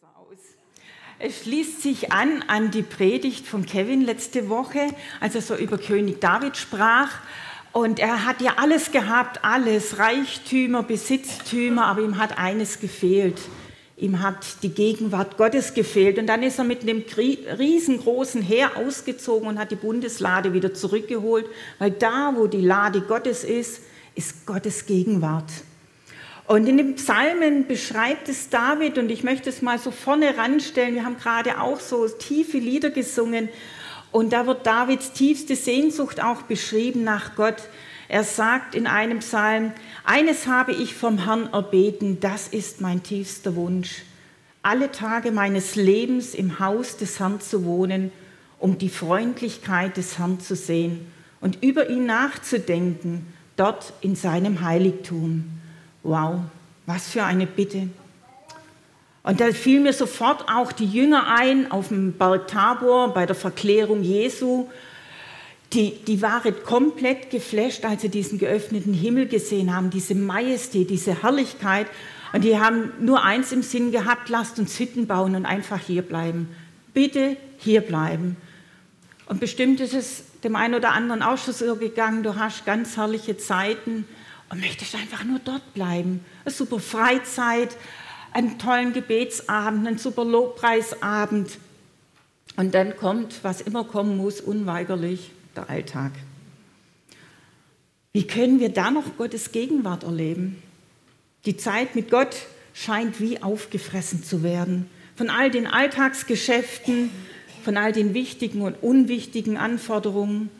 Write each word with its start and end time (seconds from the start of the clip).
besser 0.00 0.16
aus. 0.16 0.38
Es 1.18 1.42
schließt 1.42 1.82
sich 1.82 2.10
an 2.10 2.42
an 2.48 2.70
die 2.70 2.82
Predigt 2.82 3.46
von 3.46 3.66
Kevin 3.66 4.00
letzte 4.00 4.48
Woche, 4.48 4.88
als 5.20 5.34
er 5.34 5.42
so 5.42 5.54
über 5.54 5.76
König 5.76 6.20
David 6.20 6.56
sprach. 6.56 7.10
Und 7.72 7.98
er 7.98 8.24
hat 8.24 8.40
ja 8.40 8.54
alles 8.56 8.92
gehabt, 8.92 9.44
alles, 9.44 9.98
Reichtümer, 9.98 10.82
Besitztümer, 10.82 11.84
aber 11.86 12.00
ihm 12.00 12.16
hat 12.16 12.38
eines 12.38 12.80
gefehlt. 12.80 13.40
Ihm 13.96 14.22
hat 14.22 14.62
die 14.62 14.70
Gegenwart 14.70 15.36
Gottes 15.36 15.74
gefehlt. 15.74 16.18
Und 16.18 16.26
dann 16.28 16.42
ist 16.42 16.58
er 16.58 16.64
mit 16.64 16.80
einem 16.82 17.04
riesengroßen 17.58 18.40
Heer 18.40 18.78
ausgezogen 18.78 19.48
und 19.48 19.58
hat 19.58 19.70
die 19.70 19.76
Bundeslade 19.76 20.54
wieder 20.54 20.72
zurückgeholt, 20.72 21.44
weil 21.78 21.90
da, 21.90 22.32
wo 22.34 22.46
die 22.46 22.62
Lade 22.62 23.02
Gottes 23.02 23.44
ist, 23.44 23.82
ist 24.14 24.46
Gottes 24.46 24.86
Gegenwart. 24.86 25.50
Und 26.50 26.66
in 26.66 26.78
den 26.78 26.96
Psalmen 26.96 27.68
beschreibt 27.68 28.28
es 28.28 28.48
David, 28.48 28.98
und 28.98 29.08
ich 29.08 29.22
möchte 29.22 29.48
es 29.48 29.62
mal 29.62 29.78
so 29.78 29.92
vorne 29.92 30.36
ranstellen, 30.36 30.96
wir 30.96 31.04
haben 31.04 31.16
gerade 31.16 31.60
auch 31.60 31.78
so 31.78 32.08
tiefe 32.08 32.58
Lieder 32.58 32.90
gesungen, 32.90 33.48
und 34.10 34.32
da 34.32 34.48
wird 34.48 34.66
Davids 34.66 35.12
tiefste 35.12 35.54
Sehnsucht 35.54 36.20
auch 36.20 36.42
beschrieben 36.42 37.04
nach 37.04 37.36
Gott. 37.36 37.62
Er 38.08 38.24
sagt 38.24 38.74
in 38.74 38.88
einem 38.88 39.20
Psalm, 39.20 39.70
eines 40.02 40.48
habe 40.48 40.72
ich 40.72 40.96
vom 40.96 41.18
Herrn 41.18 41.50
erbeten, 41.52 42.18
das 42.18 42.48
ist 42.48 42.80
mein 42.80 43.04
tiefster 43.04 43.54
Wunsch, 43.54 44.02
alle 44.60 44.90
Tage 44.90 45.30
meines 45.30 45.76
Lebens 45.76 46.34
im 46.34 46.58
Haus 46.58 46.96
des 46.96 47.20
Herrn 47.20 47.40
zu 47.40 47.64
wohnen, 47.64 48.10
um 48.58 48.76
die 48.76 48.88
Freundlichkeit 48.88 49.96
des 49.96 50.18
Herrn 50.18 50.40
zu 50.40 50.56
sehen 50.56 51.12
und 51.40 51.62
über 51.62 51.88
ihn 51.88 52.06
nachzudenken, 52.06 53.32
dort 53.54 53.92
in 54.00 54.16
seinem 54.16 54.62
Heiligtum. 54.62 55.59
Wow, 56.02 56.40
was 56.86 57.08
für 57.08 57.24
eine 57.24 57.46
Bitte. 57.46 57.88
Und 59.22 59.40
da 59.40 59.52
fiel 59.52 59.80
mir 59.80 59.92
sofort 59.92 60.48
auch 60.48 60.72
die 60.72 60.86
Jünger 60.86 61.26
ein 61.28 61.70
auf 61.70 61.88
dem 61.88 62.14
Berg 62.14 62.48
Tabor 62.48 63.12
bei 63.12 63.26
der 63.26 63.36
Verklärung 63.36 64.02
Jesu. 64.02 64.68
Die, 65.72 65.92
die 66.04 66.22
waren 66.22 66.54
komplett 66.64 67.30
geflasht, 67.30 67.84
als 67.84 68.02
sie 68.02 68.08
diesen 68.08 68.38
geöffneten 68.38 68.94
Himmel 68.94 69.28
gesehen 69.28 69.74
haben, 69.74 69.90
diese 69.90 70.14
Majestät, 70.14 70.90
diese 70.90 71.22
Herrlichkeit. 71.22 71.86
Und 72.32 72.44
die 72.44 72.58
haben 72.58 72.92
nur 73.00 73.22
eins 73.22 73.52
im 73.52 73.62
Sinn 73.62 73.92
gehabt, 73.92 74.28
lasst 74.30 74.58
uns 74.58 74.78
Hütten 74.78 75.06
bauen 75.06 75.36
und 75.36 75.46
einfach 75.46 75.80
hier 75.80 76.02
bleiben. 76.02 76.48
Bitte 76.94 77.36
hier 77.58 77.82
bleiben. 77.82 78.36
Und 79.26 79.38
bestimmt 79.38 79.80
ist 79.80 79.94
es 79.94 80.24
dem 80.42 80.56
einen 80.56 80.74
oder 80.74 80.92
anderen 80.92 81.22
auch 81.22 81.38
schon 81.38 81.54
so 81.54 81.76
gegangen, 81.76 82.22
du 82.22 82.36
hast 82.36 82.64
ganz 82.64 82.96
herrliche 82.96 83.36
Zeiten 83.36 84.06
und 84.50 84.60
möchtest 84.60 84.94
einfach 84.94 85.24
nur 85.24 85.38
dort 85.38 85.74
bleiben. 85.74 86.24
Eine 86.44 86.52
super 86.52 86.80
Freizeit, 86.80 87.76
einen 88.32 88.58
tollen 88.58 88.92
Gebetsabend, 88.92 89.86
einen 89.86 89.98
super 89.98 90.24
Lobpreisabend. 90.24 91.58
Und 92.56 92.74
dann 92.74 92.96
kommt, 92.96 93.42
was 93.42 93.60
immer 93.60 93.84
kommen 93.84 94.16
muss, 94.16 94.40
unweigerlich 94.40 95.30
der 95.56 95.70
Alltag. 95.70 96.12
Wie 98.12 98.26
können 98.26 98.58
wir 98.58 98.70
da 98.70 98.90
noch 98.90 99.16
Gottes 99.16 99.52
Gegenwart 99.52 100.02
erleben? 100.02 100.60
Die 101.46 101.56
Zeit 101.56 101.94
mit 101.94 102.10
Gott 102.10 102.34
scheint 102.74 103.20
wie 103.20 103.40
aufgefressen 103.40 104.24
zu 104.24 104.42
werden. 104.42 104.90
Von 105.14 105.30
all 105.30 105.50
den 105.50 105.68
Alltagsgeschäften, 105.68 107.10
von 107.62 107.76
all 107.76 107.92
den 107.92 108.14
wichtigen 108.14 108.62
und 108.62 108.82
unwichtigen 108.82 109.56
Anforderungen. 109.56 110.50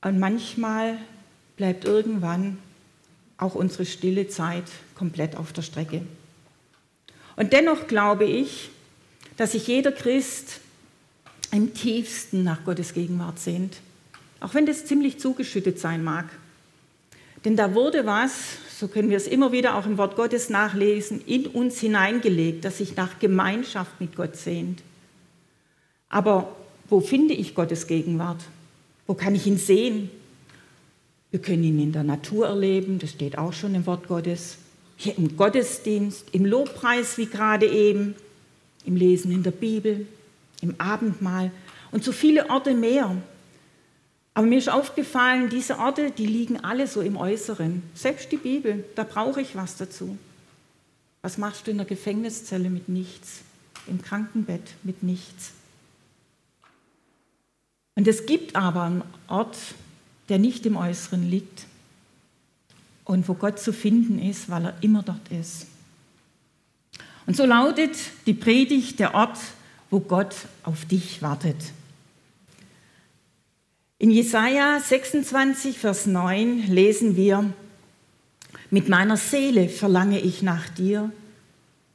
Und 0.00 0.18
manchmal 0.18 0.98
bleibt 1.56 1.84
irgendwann 1.84 2.58
auch 3.40 3.54
unsere 3.54 3.86
stille 3.86 4.28
Zeit 4.28 4.64
komplett 4.94 5.36
auf 5.36 5.52
der 5.52 5.62
Strecke. 5.62 6.02
Und 7.36 7.52
dennoch 7.52 7.86
glaube 7.86 8.24
ich, 8.24 8.70
dass 9.36 9.52
sich 9.52 9.66
jeder 9.66 9.92
Christ 9.92 10.60
im 11.52 11.74
tiefsten 11.74 12.44
nach 12.44 12.64
Gottes 12.64 12.92
Gegenwart 12.92 13.38
sehnt, 13.38 13.78
auch 14.40 14.54
wenn 14.54 14.66
das 14.66 14.84
ziemlich 14.84 15.18
zugeschüttet 15.18 15.78
sein 15.78 16.04
mag. 16.04 16.26
Denn 17.44 17.56
da 17.56 17.74
wurde 17.74 18.04
was, 18.04 18.58
so 18.78 18.88
können 18.88 19.08
wir 19.08 19.16
es 19.16 19.26
immer 19.26 19.52
wieder 19.52 19.74
auch 19.76 19.86
im 19.86 19.96
Wort 19.96 20.16
Gottes 20.16 20.50
nachlesen, 20.50 21.22
in 21.24 21.46
uns 21.46 21.80
hineingelegt, 21.80 22.64
dass 22.64 22.78
sich 22.78 22.96
nach 22.96 23.18
Gemeinschaft 23.18 24.00
mit 24.00 24.14
Gott 24.14 24.36
sehnt. 24.36 24.82
Aber 26.10 26.54
wo 26.88 27.00
finde 27.00 27.34
ich 27.34 27.54
Gottes 27.54 27.86
Gegenwart? 27.86 28.42
Wo 29.06 29.14
kann 29.14 29.34
ich 29.34 29.46
ihn 29.46 29.56
sehen? 29.56 30.10
Wir 31.30 31.40
können 31.40 31.62
ihn 31.62 31.78
in 31.78 31.92
der 31.92 32.02
Natur 32.02 32.48
erleben, 32.48 32.98
das 32.98 33.10
steht 33.10 33.38
auch 33.38 33.52
schon 33.52 33.74
im 33.74 33.86
Wort 33.86 34.08
Gottes. 34.08 34.56
Hier 34.96 35.16
im 35.16 35.36
Gottesdienst, 35.36 36.26
im 36.32 36.44
Lobpreis 36.44 37.16
wie 37.18 37.26
gerade 37.26 37.66
eben, 37.66 38.14
im 38.84 38.96
Lesen 38.96 39.32
in 39.32 39.42
der 39.42 39.52
Bibel, 39.52 40.06
im 40.60 40.74
Abendmahl 40.78 41.52
und 41.90 42.04
so 42.04 42.12
viele 42.12 42.50
Orte 42.50 42.74
mehr. 42.74 43.16
Aber 44.34 44.46
mir 44.46 44.58
ist 44.58 44.68
aufgefallen, 44.68 45.48
diese 45.48 45.78
Orte, 45.78 46.10
die 46.10 46.26
liegen 46.26 46.62
alle 46.62 46.86
so 46.86 47.00
im 47.00 47.16
Äußeren. 47.16 47.82
Selbst 47.94 48.30
die 48.30 48.36
Bibel, 48.36 48.84
da 48.94 49.04
brauche 49.04 49.40
ich 49.40 49.56
was 49.56 49.76
dazu. 49.76 50.18
Was 51.22 51.38
machst 51.38 51.66
du 51.66 51.70
in 51.70 51.76
der 51.78 51.86
Gefängniszelle 51.86 52.70
mit 52.70 52.88
nichts? 52.88 53.40
Im 53.86 54.00
Krankenbett 54.02 54.62
mit 54.82 55.02
nichts? 55.02 55.52
Und 57.96 58.08
es 58.08 58.24
gibt 58.24 58.56
aber 58.56 58.82
einen 58.84 59.02
Ort, 59.28 59.58
der 60.30 60.38
nicht 60.38 60.64
im 60.64 60.76
Äußeren 60.76 61.28
liegt 61.28 61.66
und 63.04 63.28
wo 63.28 63.34
Gott 63.34 63.58
zu 63.58 63.72
finden 63.72 64.18
ist, 64.18 64.48
weil 64.48 64.66
er 64.66 64.74
immer 64.80 65.02
dort 65.02 65.28
ist. 65.30 65.66
Und 67.26 67.36
so 67.36 67.44
lautet 67.44 67.96
die 68.26 68.34
Predigt 68.34 69.00
der 69.00 69.14
Ort, 69.14 69.38
wo 69.90 70.00
Gott 70.00 70.34
auf 70.62 70.84
dich 70.84 71.20
wartet. 71.20 71.56
In 73.98 74.10
Jesaja 74.10 74.80
26, 74.80 75.78
Vers 75.78 76.06
9 76.06 76.68
lesen 76.68 77.16
wir: 77.16 77.52
Mit 78.70 78.88
meiner 78.88 79.16
Seele 79.16 79.68
verlange 79.68 80.20
ich 80.20 80.42
nach 80.42 80.68
dir. 80.68 81.12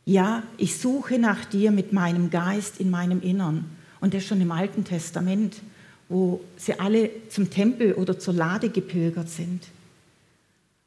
Ja, 0.05 0.43
ich 0.57 0.77
suche 0.77 1.17
nach 1.17 1.45
dir 1.45 1.71
mit 1.71 1.93
meinem 1.93 2.29
Geist 2.29 2.79
in 2.79 2.91
meinem 2.91 3.21
Innern. 3.21 3.65
Und 4.01 4.13
das 4.13 4.23
schon 4.23 4.39
im 4.39 4.51
Alten 4.51 4.83
Testament 4.83 5.55
wo 6.09 6.41
sie 6.57 6.79
alle 6.79 7.09
zum 7.29 7.49
Tempel 7.49 7.93
oder 7.93 8.19
zur 8.19 8.33
Lade 8.33 8.69
gepilgert 8.69 9.29
sind. 9.29 9.63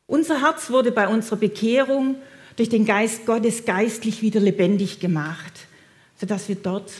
Unser 0.06 0.40
Herz 0.40 0.70
wurde 0.70 0.92
bei 0.92 1.08
unserer 1.08 1.36
Bekehrung 1.36 2.16
durch 2.56 2.68
den 2.68 2.86
Geist 2.86 3.26
Gottes 3.26 3.64
geistlich 3.64 4.22
wieder 4.22 4.40
lebendig 4.40 5.00
gemacht, 5.00 5.52
sodass 6.18 6.48
wir 6.48 6.56
dort 6.56 6.90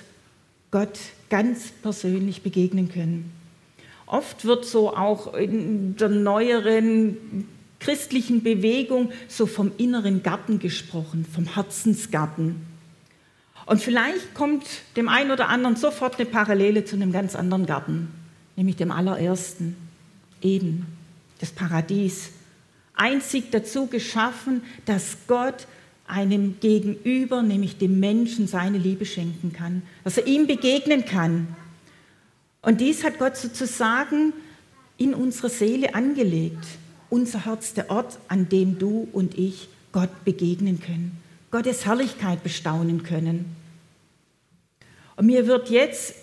Gott 0.70 0.98
ganz 1.30 1.70
persönlich 1.82 2.42
begegnen 2.42 2.90
können. 2.90 3.32
Oft 4.06 4.44
wird 4.44 4.64
so 4.64 4.94
auch 4.96 5.34
in 5.34 5.96
der 5.96 6.08
neueren 6.08 7.46
christlichen 7.80 8.42
Bewegung 8.42 9.12
so 9.28 9.46
vom 9.46 9.72
inneren 9.78 10.22
Garten 10.22 10.58
gesprochen, 10.58 11.26
vom 11.30 11.54
Herzensgarten. 11.54 12.56
Und 13.68 13.82
vielleicht 13.82 14.32
kommt 14.32 14.64
dem 14.96 15.10
einen 15.10 15.30
oder 15.30 15.50
anderen 15.50 15.76
sofort 15.76 16.18
eine 16.18 16.24
Parallele 16.24 16.86
zu 16.86 16.96
einem 16.96 17.12
ganz 17.12 17.36
anderen 17.36 17.66
Garten, 17.66 18.08
nämlich 18.56 18.76
dem 18.76 18.90
allerersten, 18.90 19.76
Eden, 20.40 20.86
das 21.38 21.50
Paradies. 21.50 22.30
Einzig 22.94 23.50
dazu 23.50 23.86
geschaffen, 23.86 24.62
dass 24.86 25.18
Gott 25.26 25.66
einem 26.06 26.58
Gegenüber, 26.60 27.42
nämlich 27.42 27.76
dem 27.76 28.00
Menschen, 28.00 28.48
seine 28.48 28.78
Liebe 28.78 29.04
schenken 29.04 29.52
kann, 29.52 29.82
dass 30.02 30.16
er 30.16 30.26
ihm 30.26 30.46
begegnen 30.46 31.04
kann. 31.04 31.48
Und 32.62 32.80
dies 32.80 33.04
hat 33.04 33.18
Gott 33.18 33.36
sozusagen 33.36 34.32
in 34.96 35.12
unsere 35.12 35.50
Seele 35.50 35.94
angelegt. 35.94 36.64
Unser 37.10 37.44
Herz, 37.44 37.74
der 37.74 37.90
Ort, 37.90 38.18
an 38.28 38.48
dem 38.48 38.78
du 38.78 39.08
und 39.12 39.36
ich 39.36 39.68
Gott 39.92 40.24
begegnen 40.24 40.80
können, 40.80 41.18
Gottes 41.50 41.84
Herrlichkeit 41.84 42.42
bestaunen 42.42 43.02
können. 43.02 43.57
Und 45.18 45.26
mir 45.26 45.48
wird 45.48 45.68
jetzt 45.68 46.14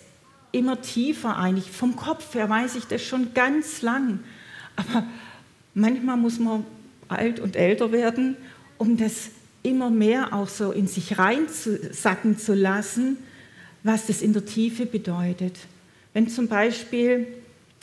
immer 0.52 0.80
tiefer 0.80 1.36
eigentlich. 1.36 1.70
Vom 1.70 1.96
Kopf 1.96 2.34
her 2.34 2.48
weiß 2.48 2.76
ich 2.76 2.86
das 2.86 3.02
schon 3.02 3.34
ganz 3.34 3.82
lang. 3.82 4.20
Aber 4.74 5.06
manchmal 5.74 6.16
muss 6.16 6.38
man 6.38 6.64
alt 7.08 7.38
und 7.38 7.56
älter 7.56 7.92
werden, 7.92 8.36
um 8.78 8.96
das 8.96 9.28
immer 9.62 9.90
mehr 9.90 10.32
auch 10.32 10.48
so 10.48 10.72
in 10.72 10.86
sich 10.86 11.18
reinsacken 11.18 12.38
zu 12.38 12.54
lassen, 12.54 13.18
was 13.82 14.06
das 14.06 14.22
in 14.22 14.32
der 14.32 14.46
Tiefe 14.46 14.86
bedeutet. 14.86 15.58
Wenn 16.14 16.30
zum 16.30 16.48
Beispiel 16.48 17.26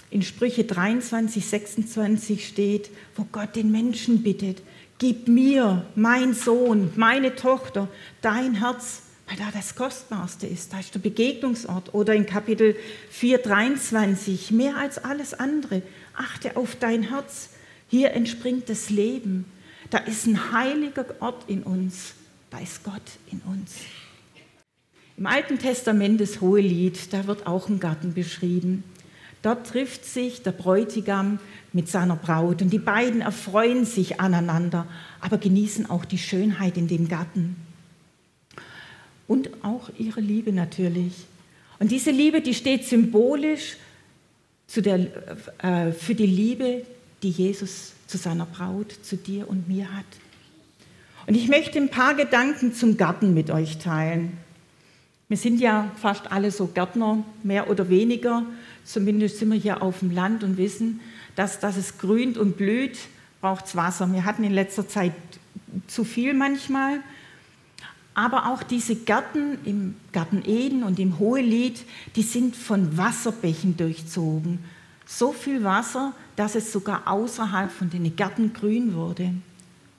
in 0.09 0.23
Sprüche 0.23 0.63
23, 0.63 1.45
26 1.45 2.47
steht, 2.47 2.89
wo 3.15 3.27
Gott 3.31 3.55
den 3.55 3.71
Menschen 3.71 4.23
bittet, 4.23 4.63
gib 4.97 5.27
mir, 5.27 5.85
mein 5.93 6.33
Sohn, 6.33 6.91
meine 6.95 7.35
Tochter, 7.35 7.87
dein 8.23 8.55
Herz 8.55 9.02
weil 9.27 9.37
da 9.37 9.45
das 9.53 9.75
Kostbarste 9.75 10.47
ist, 10.47 10.73
da 10.73 10.79
ist 10.79 10.93
der 10.93 10.99
Begegnungsort. 10.99 11.93
Oder 11.93 12.13
in 12.13 12.25
Kapitel 12.25 12.75
4, 13.09 13.37
23, 13.39 14.51
mehr 14.51 14.77
als 14.77 14.97
alles 14.97 15.33
andere, 15.33 15.81
achte 16.13 16.57
auf 16.57 16.75
dein 16.75 17.03
Herz. 17.03 17.49
Hier 17.87 18.11
entspringt 18.11 18.69
das 18.69 18.89
Leben. 18.89 19.45
Da 19.89 19.99
ist 19.99 20.25
ein 20.25 20.51
heiliger 20.51 21.05
Ort 21.19 21.43
in 21.47 21.63
uns, 21.63 22.15
da 22.49 22.59
ist 22.59 22.83
Gott 22.83 23.01
in 23.31 23.41
uns. 23.41 23.75
Im 25.17 25.27
Alten 25.27 25.59
Testament 25.59 26.19
das 26.19 26.41
Hohelied, 26.41 27.13
da 27.13 27.27
wird 27.27 27.45
auch 27.45 27.69
ein 27.69 27.79
Garten 27.79 28.13
beschrieben. 28.13 28.83
Dort 29.43 29.67
trifft 29.67 30.05
sich 30.05 30.41
der 30.41 30.53
Bräutigam 30.53 31.37
mit 31.71 31.89
seiner 31.89 32.15
Braut 32.15 32.61
und 32.61 32.71
die 32.71 32.79
beiden 32.79 33.21
erfreuen 33.21 33.85
sich 33.85 34.19
aneinander, 34.19 34.87
aber 35.21 35.37
genießen 35.37 35.89
auch 35.89 36.05
die 36.05 36.17
Schönheit 36.17 36.77
in 36.77 36.87
dem 36.87 37.07
Garten. 37.07 37.57
Und 39.27 39.49
auch 39.63 39.89
ihre 39.97 40.21
Liebe 40.21 40.51
natürlich. 40.51 41.13
Und 41.79 41.91
diese 41.91 42.11
Liebe, 42.11 42.41
die 42.41 42.53
steht 42.53 42.85
symbolisch 42.85 43.77
der, 44.75 45.07
äh, 45.59 45.91
für 45.91 46.15
die 46.15 46.25
Liebe, 46.25 46.85
die 47.21 47.29
Jesus 47.29 47.93
zu 48.07 48.17
seiner 48.17 48.45
Braut, 48.45 48.91
zu 49.03 49.17
dir 49.17 49.49
und 49.49 49.67
mir 49.67 49.93
hat. 49.95 50.05
Und 51.25 51.35
ich 51.35 51.47
möchte 51.47 51.79
ein 51.79 51.89
paar 51.89 52.15
Gedanken 52.15 52.73
zum 52.73 52.97
Garten 52.97 53.33
mit 53.33 53.49
euch 53.49 53.77
teilen. 53.77 54.37
Wir 55.29 55.37
sind 55.37 55.61
ja 55.61 55.89
fast 55.95 56.31
alle 56.31 56.51
so 56.51 56.67
Gärtner, 56.67 57.23
mehr 57.43 57.69
oder 57.69 57.89
weniger. 57.89 58.45
Zumindest 58.83 59.39
sind 59.39 59.51
wir 59.51 59.59
hier 59.59 59.81
auf 59.81 59.99
dem 59.99 60.11
Land 60.11 60.43
und 60.43 60.57
wissen, 60.57 60.99
dass, 61.35 61.59
dass 61.59 61.77
es 61.77 61.97
grünt 61.97 62.37
und 62.37 62.57
blüht, 62.57 62.99
braucht 63.41 63.65
es 63.65 63.75
Wasser. 63.75 64.11
Wir 64.11 64.25
hatten 64.25 64.43
in 64.43 64.53
letzter 64.53 64.87
Zeit 64.87 65.13
zu 65.87 66.03
viel 66.03 66.33
manchmal. 66.33 66.99
Aber 68.15 68.51
auch 68.51 68.63
diese 68.63 68.95
Gärten 68.95 69.57
im 69.65 69.95
Garten 70.11 70.43
Eden 70.45 70.83
und 70.83 70.99
im 70.99 71.17
Hohelied, 71.19 71.83
die 72.15 72.21
sind 72.21 72.55
von 72.55 72.95
Wasserbächen 72.97 73.75
durchzogen. 73.75 74.59
So 75.05 75.31
viel 75.31 75.63
Wasser, 75.63 76.13
dass 76.35 76.55
es 76.55 76.71
sogar 76.71 77.07
außerhalb 77.07 77.71
von 77.71 77.89
den 77.89 78.15
Gärten 78.15 78.53
grün 78.53 78.93
wurde. 78.93 79.33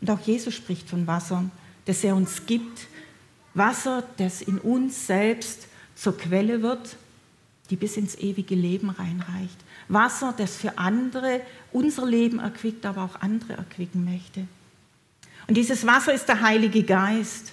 Und 0.00 0.10
auch 0.10 0.20
Jesus 0.20 0.54
spricht 0.54 0.88
von 0.88 1.06
Wasser, 1.06 1.44
das 1.86 2.04
er 2.04 2.14
uns 2.14 2.46
gibt. 2.46 2.86
Wasser, 3.54 4.04
das 4.16 4.42
in 4.42 4.58
uns 4.58 5.06
selbst 5.06 5.66
zur 5.94 6.16
Quelle 6.16 6.62
wird, 6.62 6.96
die 7.70 7.76
bis 7.76 7.96
ins 7.96 8.14
ewige 8.16 8.54
Leben 8.54 8.90
reinreicht. 8.90 9.56
Wasser, 9.88 10.34
das 10.36 10.56
für 10.56 10.78
andere 10.78 11.40
unser 11.72 12.06
Leben 12.06 12.38
erquickt, 12.38 12.86
aber 12.86 13.02
auch 13.02 13.20
andere 13.20 13.54
erquicken 13.54 14.04
möchte. 14.04 14.46
Und 15.46 15.56
dieses 15.56 15.86
Wasser 15.86 16.12
ist 16.12 16.26
der 16.26 16.40
Heilige 16.40 16.82
Geist. 16.82 17.52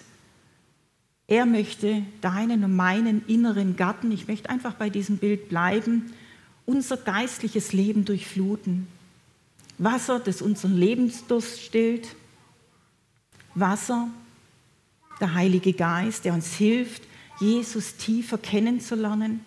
Er 1.32 1.46
möchte 1.46 2.04
deinen 2.20 2.66
und 2.66 2.76
meinen 2.76 3.26
inneren 3.26 3.78
Garten, 3.78 4.12
ich 4.12 4.28
möchte 4.28 4.50
einfach 4.50 4.74
bei 4.74 4.90
diesem 4.90 5.16
Bild 5.16 5.48
bleiben, 5.48 6.12
unser 6.66 6.98
geistliches 6.98 7.72
Leben 7.72 8.04
durchfluten. 8.04 8.86
Wasser, 9.78 10.20
das 10.20 10.42
unseren 10.42 10.76
Lebensdurst 10.76 11.62
stillt. 11.62 12.18
Wasser, 13.56 14.10
der 15.22 15.34
Heilige 15.34 15.72
Geist, 15.72 16.26
der 16.26 16.34
uns 16.34 16.54
hilft, 16.54 17.04
Jesus 17.40 17.96
tiefer 17.96 18.38
kennenzulernen. 18.38 19.40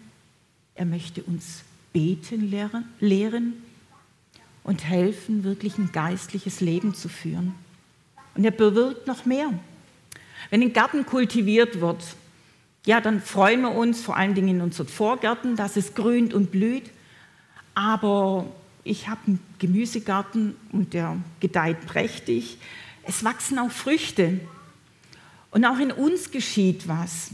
Er 0.75 0.86
möchte 0.86 1.22
uns 1.22 1.64
beten 1.92 2.50
lehren 2.98 3.62
und 4.62 4.84
helfen, 4.84 5.44
wirklich 5.44 5.76
ein 5.76 5.92
geistliches 5.92 6.62
Leben 6.62 6.94
zu 6.94 7.10
führen. 7.10 7.54
Und 8.34 8.46
er 8.46 8.52
bewirkt 8.52 9.06
noch 9.06 9.26
mehr. 9.26 9.52
Wenn 10.55 10.62
ein 10.62 10.73
Garten 10.73 11.05
kultiviert 11.05 11.81
wird, 11.81 12.01
ja, 12.87 13.01
dann 13.01 13.21
freuen 13.21 13.62
wir 13.62 13.73
uns 13.73 14.01
vor 14.01 14.17
allen 14.17 14.37
Dingen 14.37 14.47
in 14.47 14.61
unseren 14.61 14.87
Vorgärten, 14.87 15.56
dass 15.56 15.75
es 15.75 15.95
grünt 15.95 16.33
und 16.33 16.53
blüht. 16.53 16.93
Aber 17.75 18.47
ich 18.85 19.09
habe 19.09 19.19
einen 19.27 19.41
Gemüsegarten 19.59 20.55
und 20.71 20.95
der 20.95 21.17
gedeiht 21.41 21.85
prächtig. 21.87 22.59
Es 23.03 23.25
wachsen 23.25 23.59
auch 23.59 23.73
Früchte. 23.73 24.39
Und 25.51 25.65
auch 25.65 25.81
in 25.81 25.91
uns 25.91 26.31
geschieht 26.31 26.87
was. 26.87 27.33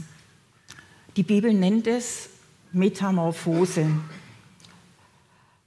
Die 1.15 1.21
Bibel 1.21 1.53
nennt 1.53 1.85
es 1.85 2.27
Metamorphose. 2.71 3.85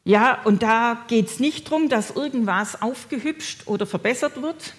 Ja, 0.02 0.42
und 0.42 0.64
da 0.64 1.04
geht 1.06 1.28
es 1.28 1.38
nicht 1.38 1.68
darum, 1.68 1.88
dass 1.88 2.10
irgendwas 2.10 2.82
aufgehübscht 2.82 3.68
oder 3.68 3.86
verbessert 3.86 4.42
wird 4.42 4.74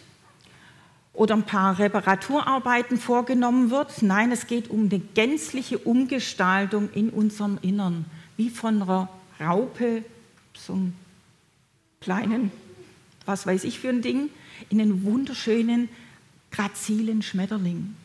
oder 1.15 1.35
ein 1.35 1.45
paar 1.45 1.79
Reparaturarbeiten 1.79 2.97
vorgenommen 2.97 3.71
wird. 3.71 4.01
Nein, 4.01 4.31
es 4.31 4.47
geht 4.47 4.69
um 4.69 4.89
eine 4.89 4.99
gänzliche 4.99 5.77
Umgestaltung 5.77 6.89
in 6.93 7.09
unserem 7.09 7.57
Innern, 7.61 8.05
wie 8.37 8.49
von 8.49 8.81
einer 8.81 9.09
Raupe 9.39 10.03
zum 10.53 10.93
kleinen, 12.01 12.51
was 13.25 13.47
weiß 13.47 13.63
ich 13.63 13.79
für 13.79 13.89
ein 13.89 14.01
Ding, 14.01 14.29
in 14.69 14.79
einen 14.81 15.03
wunderschönen, 15.03 15.89
grazilen 16.51 17.21
Schmetterling. 17.21 17.95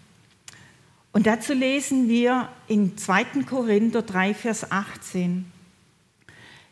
Und 1.12 1.26
dazu 1.26 1.52
lesen 1.52 2.08
wir 2.08 2.48
in 2.68 2.96
2. 2.96 3.42
Korinther 3.48 4.02
3, 4.02 4.34
Vers 4.34 4.70
18. 4.70 5.44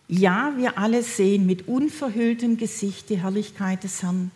Ja, 0.07 0.55
wir 0.57 0.79
alle 0.79 1.03
sehen 1.03 1.45
mit 1.47 1.69
unverhülltem 1.69 2.57
Gesicht 2.57 3.11
die 3.11 3.19
Herrlichkeit 3.19 3.85
des 3.85 4.03
Herrn. 4.03 4.31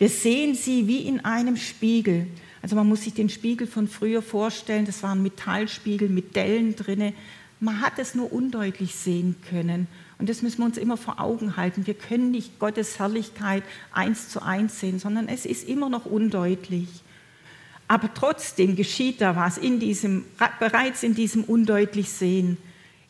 Wir 0.00 0.08
sehen 0.08 0.54
sie 0.54 0.86
wie 0.86 1.02
in 1.02 1.26
einem 1.26 1.58
Spiegel. 1.58 2.26
Also 2.62 2.74
man 2.74 2.88
muss 2.88 3.04
sich 3.04 3.12
den 3.12 3.28
Spiegel 3.28 3.66
von 3.66 3.86
früher 3.86 4.22
vorstellen, 4.22 4.86
das 4.86 5.02
waren 5.02 5.22
Metallspiegel 5.22 6.08
mit 6.08 6.34
Dellen 6.34 6.74
drinne. 6.74 7.12
Man 7.60 7.82
hat 7.82 7.98
es 7.98 8.14
nur 8.14 8.32
undeutlich 8.32 8.94
sehen 8.94 9.36
können. 9.50 9.88
Und 10.18 10.30
das 10.30 10.40
müssen 10.40 10.60
wir 10.60 10.64
uns 10.64 10.78
immer 10.78 10.96
vor 10.96 11.20
Augen 11.20 11.58
halten. 11.58 11.86
Wir 11.86 11.92
können 11.92 12.30
nicht 12.30 12.58
Gottes 12.58 12.98
Herrlichkeit 12.98 13.62
eins 13.92 14.30
zu 14.30 14.40
eins 14.40 14.80
sehen, 14.80 14.98
sondern 14.98 15.28
es 15.28 15.44
ist 15.44 15.68
immer 15.68 15.90
noch 15.90 16.06
undeutlich. 16.06 16.88
Aber 17.86 18.14
trotzdem 18.14 18.76
geschieht 18.76 19.20
da 19.20 19.36
was 19.36 19.58
in 19.58 19.80
diesem, 19.80 20.24
bereits 20.60 21.02
in 21.02 21.14
diesem 21.14 21.44
undeutlich 21.44 22.08
Sehen. 22.08 22.56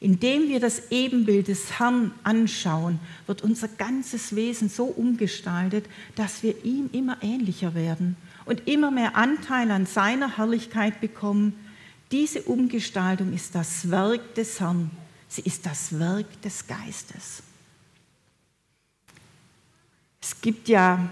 Indem 0.02 0.48
wir 0.48 0.60
das 0.60 0.90
Ebenbild 0.90 1.48
des 1.48 1.78
Herrn 1.78 2.12
anschauen, 2.22 2.98
wird 3.26 3.42
unser 3.42 3.68
ganzes 3.68 4.34
Wesen 4.34 4.70
so 4.70 4.84
umgestaltet, 4.84 5.84
dass 6.16 6.42
wir 6.42 6.64
ihm 6.64 6.88
immer 6.92 7.18
ähnlicher 7.22 7.74
werden 7.74 8.16
und 8.46 8.66
immer 8.66 8.90
mehr 8.90 9.14
Anteil 9.14 9.70
an 9.70 9.84
seiner 9.84 10.38
Herrlichkeit 10.38 11.02
bekommen. 11.02 11.52
Diese 12.10 12.40
Umgestaltung 12.42 13.34
ist 13.34 13.54
das 13.54 13.90
Werk 13.90 14.34
des 14.34 14.58
Herrn. 14.58 14.90
Sie 15.28 15.42
ist 15.42 15.66
das 15.66 15.98
Werk 15.98 16.40
des 16.42 16.66
Geistes. 16.66 17.42
Es 20.22 20.40
gibt 20.40 20.68
ja 20.68 21.10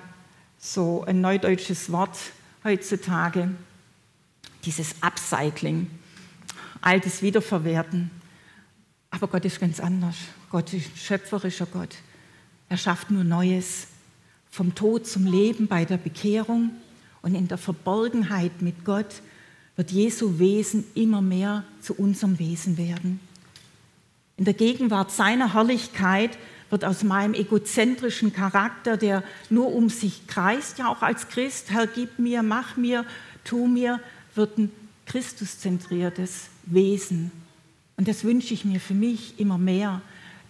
so 0.58 1.04
ein 1.06 1.20
neudeutsches 1.20 1.92
Wort 1.92 2.18
heutzutage, 2.64 3.50
dieses 4.64 4.94
Upcycling, 5.02 5.90
altes 6.80 7.20
Wiederverwerten. 7.20 8.17
Aber 9.10 9.28
Gott 9.28 9.44
ist 9.44 9.60
ganz 9.60 9.80
anders. 9.80 10.16
Gott 10.50 10.72
ist 10.72 10.86
ein 10.92 10.96
schöpferischer 10.96 11.66
Gott. 11.66 11.96
Er 12.68 12.76
schafft 12.76 13.10
nur 13.10 13.24
Neues. 13.24 13.88
Vom 14.50 14.74
Tod 14.74 15.06
zum 15.06 15.26
Leben 15.26 15.66
bei 15.66 15.84
der 15.84 15.98
Bekehrung 15.98 16.70
und 17.22 17.34
in 17.34 17.48
der 17.48 17.58
Verborgenheit 17.58 18.62
mit 18.62 18.84
Gott 18.84 19.22
wird 19.76 19.90
Jesu 19.90 20.38
Wesen 20.38 20.84
immer 20.94 21.20
mehr 21.20 21.64
zu 21.80 21.94
unserem 21.94 22.38
Wesen 22.38 22.78
werden. 22.78 23.20
In 24.36 24.44
der 24.44 24.54
Gegenwart 24.54 25.10
seiner 25.10 25.54
Herrlichkeit 25.54 26.38
wird 26.70 26.84
aus 26.84 27.02
meinem 27.02 27.34
egozentrischen 27.34 28.32
Charakter, 28.32 28.96
der 28.96 29.22
nur 29.50 29.74
um 29.74 29.88
sich 29.88 30.26
kreist, 30.26 30.78
ja 30.78 30.88
auch 30.88 31.02
als 31.02 31.28
Christ, 31.28 31.70
Herr, 31.70 31.86
gib 31.86 32.18
mir, 32.18 32.42
mach 32.42 32.76
mir, 32.76 33.04
tu 33.44 33.66
mir, 33.66 34.00
wird 34.34 34.58
ein 34.58 34.70
Christuszentriertes 35.06 36.48
Wesen 36.64 37.32
und 37.98 38.06
das 38.06 38.22
wünsche 38.22 38.54
ich 38.54 38.64
mir 38.64 38.78
für 38.78 38.94
mich 38.94 39.38
immer 39.40 39.58
mehr, 39.58 40.00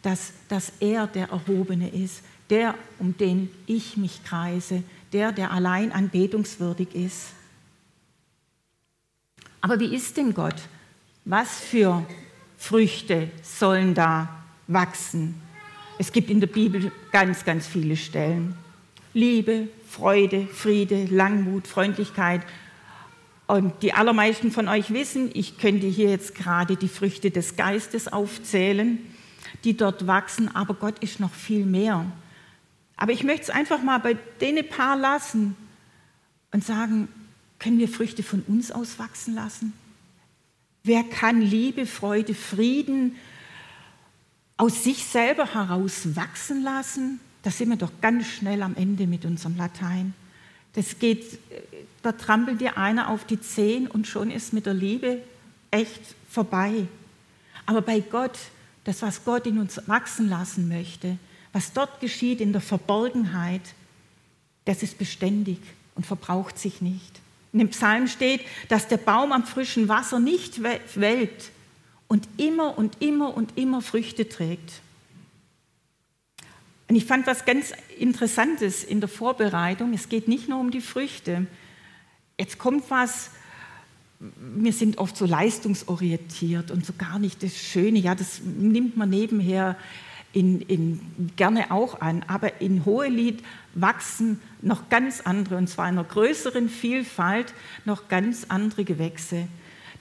dass, 0.02 0.32
dass 0.48 0.70
er 0.80 1.06
der 1.06 1.30
Erhobene 1.30 1.88
ist, 1.88 2.22
der, 2.50 2.74
um 2.98 3.16
den 3.16 3.48
ich 3.66 3.96
mich 3.96 4.22
kreise, 4.22 4.82
der, 5.14 5.32
der 5.32 5.50
allein 5.50 5.90
anbetungswürdig 5.90 6.94
ist. 6.94 7.32
Aber 9.62 9.80
wie 9.80 9.94
ist 9.94 10.16
denn 10.18 10.34
Gott? 10.34 10.56
Was 11.24 11.58
für 11.58 12.06
Früchte 12.58 13.30
sollen 13.42 13.94
da 13.94 14.44
wachsen? 14.66 15.34
Es 15.98 16.12
gibt 16.12 16.28
in 16.28 16.40
der 16.40 16.48
Bibel 16.48 16.92
ganz, 17.12 17.46
ganz 17.46 17.66
viele 17.66 17.96
Stellen. 17.96 18.54
Liebe, 19.14 19.68
Freude, 19.88 20.46
Friede, 20.46 21.06
Langmut, 21.06 21.66
Freundlichkeit, 21.66 22.42
und 23.48 23.82
die 23.82 23.94
allermeisten 23.94 24.52
von 24.52 24.68
euch 24.68 24.92
wissen, 24.92 25.30
ich 25.32 25.56
könnte 25.56 25.86
hier 25.86 26.10
jetzt 26.10 26.34
gerade 26.34 26.76
die 26.76 26.86
Früchte 26.86 27.30
des 27.30 27.56
Geistes 27.56 28.06
aufzählen, 28.06 28.98
die 29.64 29.74
dort 29.74 30.06
wachsen, 30.06 30.54
aber 30.54 30.74
Gott 30.74 30.98
ist 30.98 31.18
noch 31.18 31.32
viel 31.32 31.64
mehr. 31.64 32.04
Aber 32.96 33.12
ich 33.12 33.24
möchte 33.24 33.44
es 33.44 33.50
einfach 33.50 33.82
mal 33.82 33.98
bei 33.98 34.14
denen 34.40 34.68
paar 34.68 34.96
lassen 34.96 35.56
und 36.52 36.62
sagen, 36.62 37.08
können 37.58 37.78
wir 37.78 37.88
Früchte 37.88 38.22
von 38.22 38.42
uns 38.42 38.70
aus 38.70 38.98
wachsen 38.98 39.34
lassen? 39.34 39.72
Wer 40.84 41.02
kann 41.02 41.40
Liebe, 41.40 41.86
Freude, 41.86 42.34
Frieden 42.34 43.16
aus 44.58 44.84
sich 44.84 45.04
selber 45.04 45.54
heraus 45.54 46.16
wachsen 46.16 46.62
lassen? 46.62 47.18
Da 47.42 47.50
sind 47.50 47.70
wir 47.70 47.76
doch 47.76 47.92
ganz 48.02 48.26
schnell 48.26 48.62
am 48.62 48.76
Ende 48.76 49.06
mit 49.06 49.24
unserem 49.24 49.56
Latein. 49.56 50.12
Das 50.74 50.98
geht, 50.98 51.38
da 52.02 52.12
trampelt 52.12 52.60
dir 52.60 52.76
einer 52.76 53.08
auf 53.08 53.24
die 53.24 53.40
Zehen 53.40 53.86
und 53.86 54.06
schon 54.06 54.30
ist 54.30 54.52
mit 54.52 54.66
der 54.66 54.74
Liebe 54.74 55.22
echt 55.70 56.00
vorbei. 56.30 56.86
Aber 57.66 57.82
bei 57.82 58.00
Gott, 58.00 58.38
das, 58.84 59.02
was 59.02 59.24
Gott 59.24 59.46
in 59.46 59.58
uns 59.58 59.80
wachsen 59.86 60.28
lassen 60.28 60.68
möchte, 60.68 61.18
was 61.52 61.72
dort 61.72 62.00
geschieht 62.00 62.40
in 62.40 62.52
der 62.52 62.60
Verborgenheit, 62.60 63.62
das 64.64 64.82
ist 64.82 64.98
beständig 64.98 65.58
und 65.94 66.06
verbraucht 66.06 66.58
sich 66.58 66.80
nicht. 66.80 67.20
In 67.52 67.58
dem 67.60 67.70
Psalm 67.70 68.06
steht, 68.08 68.42
dass 68.68 68.88
der 68.88 68.98
Baum 68.98 69.32
am 69.32 69.44
frischen 69.44 69.88
Wasser 69.88 70.20
nicht 70.20 70.62
welkt 70.62 71.50
und 72.06 72.28
immer 72.36 72.76
und 72.76 73.02
immer 73.02 73.36
und 73.36 73.56
immer 73.56 73.80
Früchte 73.80 74.28
trägt. 74.28 74.80
Und 76.88 76.96
ich 76.96 77.04
fand 77.04 77.26
was 77.26 77.44
ganz 77.44 77.72
Interessantes 77.98 78.82
in 78.82 79.00
der 79.00 79.08
Vorbereitung. 79.08 79.92
Es 79.92 80.08
geht 80.08 80.26
nicht 80.26 80.48
nur 80.48 80.58
um 80.58 80.70
die 80.70 80.80
Früchte. 80.80 81.46
Jetzt 82.38 82.58
kommt 82.58 82.90
was, 82.90 83.30
wir 84.20 84.72
sind 84.72 84.98
oft 84.98 85.16
so 85.16 85.26
leistungsorientiert 85.26 86.70
und 86.70 86.86
so 86.86 86.94
gar 86.96 87.18
nicht 87.18 87.42
das 87.42 87.56
Schöne. 87.56 87.98
Ja, 87.98 88.14
das 88.14 88.40
nimmt 88.42 88.96
man 88.96 89.10
nebenher 89.10 89.76
in, 90.32 90.62
in, 90.62 91.32
gerne 91.36 91.70
auch 91.70 92.00
an. 92.00 92.24
Aber 92.26 92.60
in 92.62 92.86
Hohelied 92.86 93.42
wachsen 93.74 94.40
noch 94.62 94.88
ganz 94.88 95.20
andere, 95.20 95.56
und 95.56 95.68
zwar 95.68 95.88
in 95.90 95.98
einer 95.98 96.08
größeren 96.08 96.70
Vielfalt, 96.70 97.52
noch 97.84 98.08
ganz 98.08 98.46
andere 98.48 98.84
Gewächse. 98.84 99.46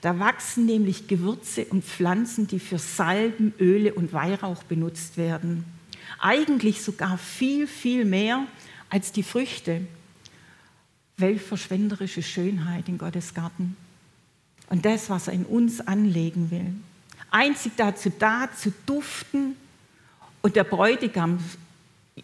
Da 0.01 0.19
wachsen 0.19 0.65
nämlich 0.65 1.07
Gewürze 1.07 1.65
und 1.65 1.83
Pflanzen, 1.83 2.47
die 2.47 2.59
für 2.59 2.77
Salben, 2.77 3.53
Öle 3.59 3.93
und 3.93 4.13
Weihrauch 4.13 4.63
benutzt 4.63 5.17
werden. 5.17 5.65
Eigentlich 6.19 6.81
sogar 6.81 7.17
viel, 7.17 7.67
viel 7.67 8.05
mehr 8.05 8.45
als 8.89 9.11
die 9.11 9.23
Früchte. 9.23 9.81
Welch 11.17 11.41
verschwenderische 11.41 12.21
Schönheit 12.21 12.87
in 12.87 12.97
Gottes 12.97 13.33
Garten. 13.33 13.75
Und 14.69 14.85
das, 14.85 15.09
was 15.09 15.27
er 15.27 15.33
in 15.33 15.45
uns 15.45 15.81
anlegen 15.81 16.51
will. 16.51 16.73
Einzig 17.31 17.73
dazu 17.77 18.11
da, 18.17 18.49
zu 18.53 18.71
duften. 18.85 19.55
Und 20.41 20.55
der 20.55 20.63
Bräutigam, 20.63 21.39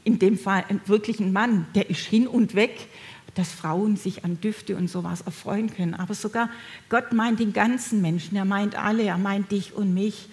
in 0.03 0.19
dem 0.19 0.37
Fall 0.37 0.65
wirklich 0.85 1.19
ein 1.19 1.33
Mann, 1.33 1.65
der 1.75 1.89
ist 1.89 2.01
hin 2.01 2.27
und 2.27 2.55
weg, 2.55 2.87
dass 3.35 3.51
Frauen 3.51 3.95
sich 3.97 4.23
an 4.23 4.39
Düfte 4.41 4.75
und 4.77 4.89
sowas 4.89 5.21
erfreuen 5.21 5.73
können. 5.73 5.93
Aber 5.95 6.13
sogar 6.13 6.49
Gott 6.89 7.13
meint 7.13 7.39
den 7.39 7.53
ganzen 7.53 8.01
Menschen, 8.01 8.35
er 8.37 8.45
meint 8.45 8.75
alle, 8.75 9.03
er 9.03 9.17
meint 9.17 9.51
dich 9.51 9.73
und 9.73 9.93
mich. 9.93 10.29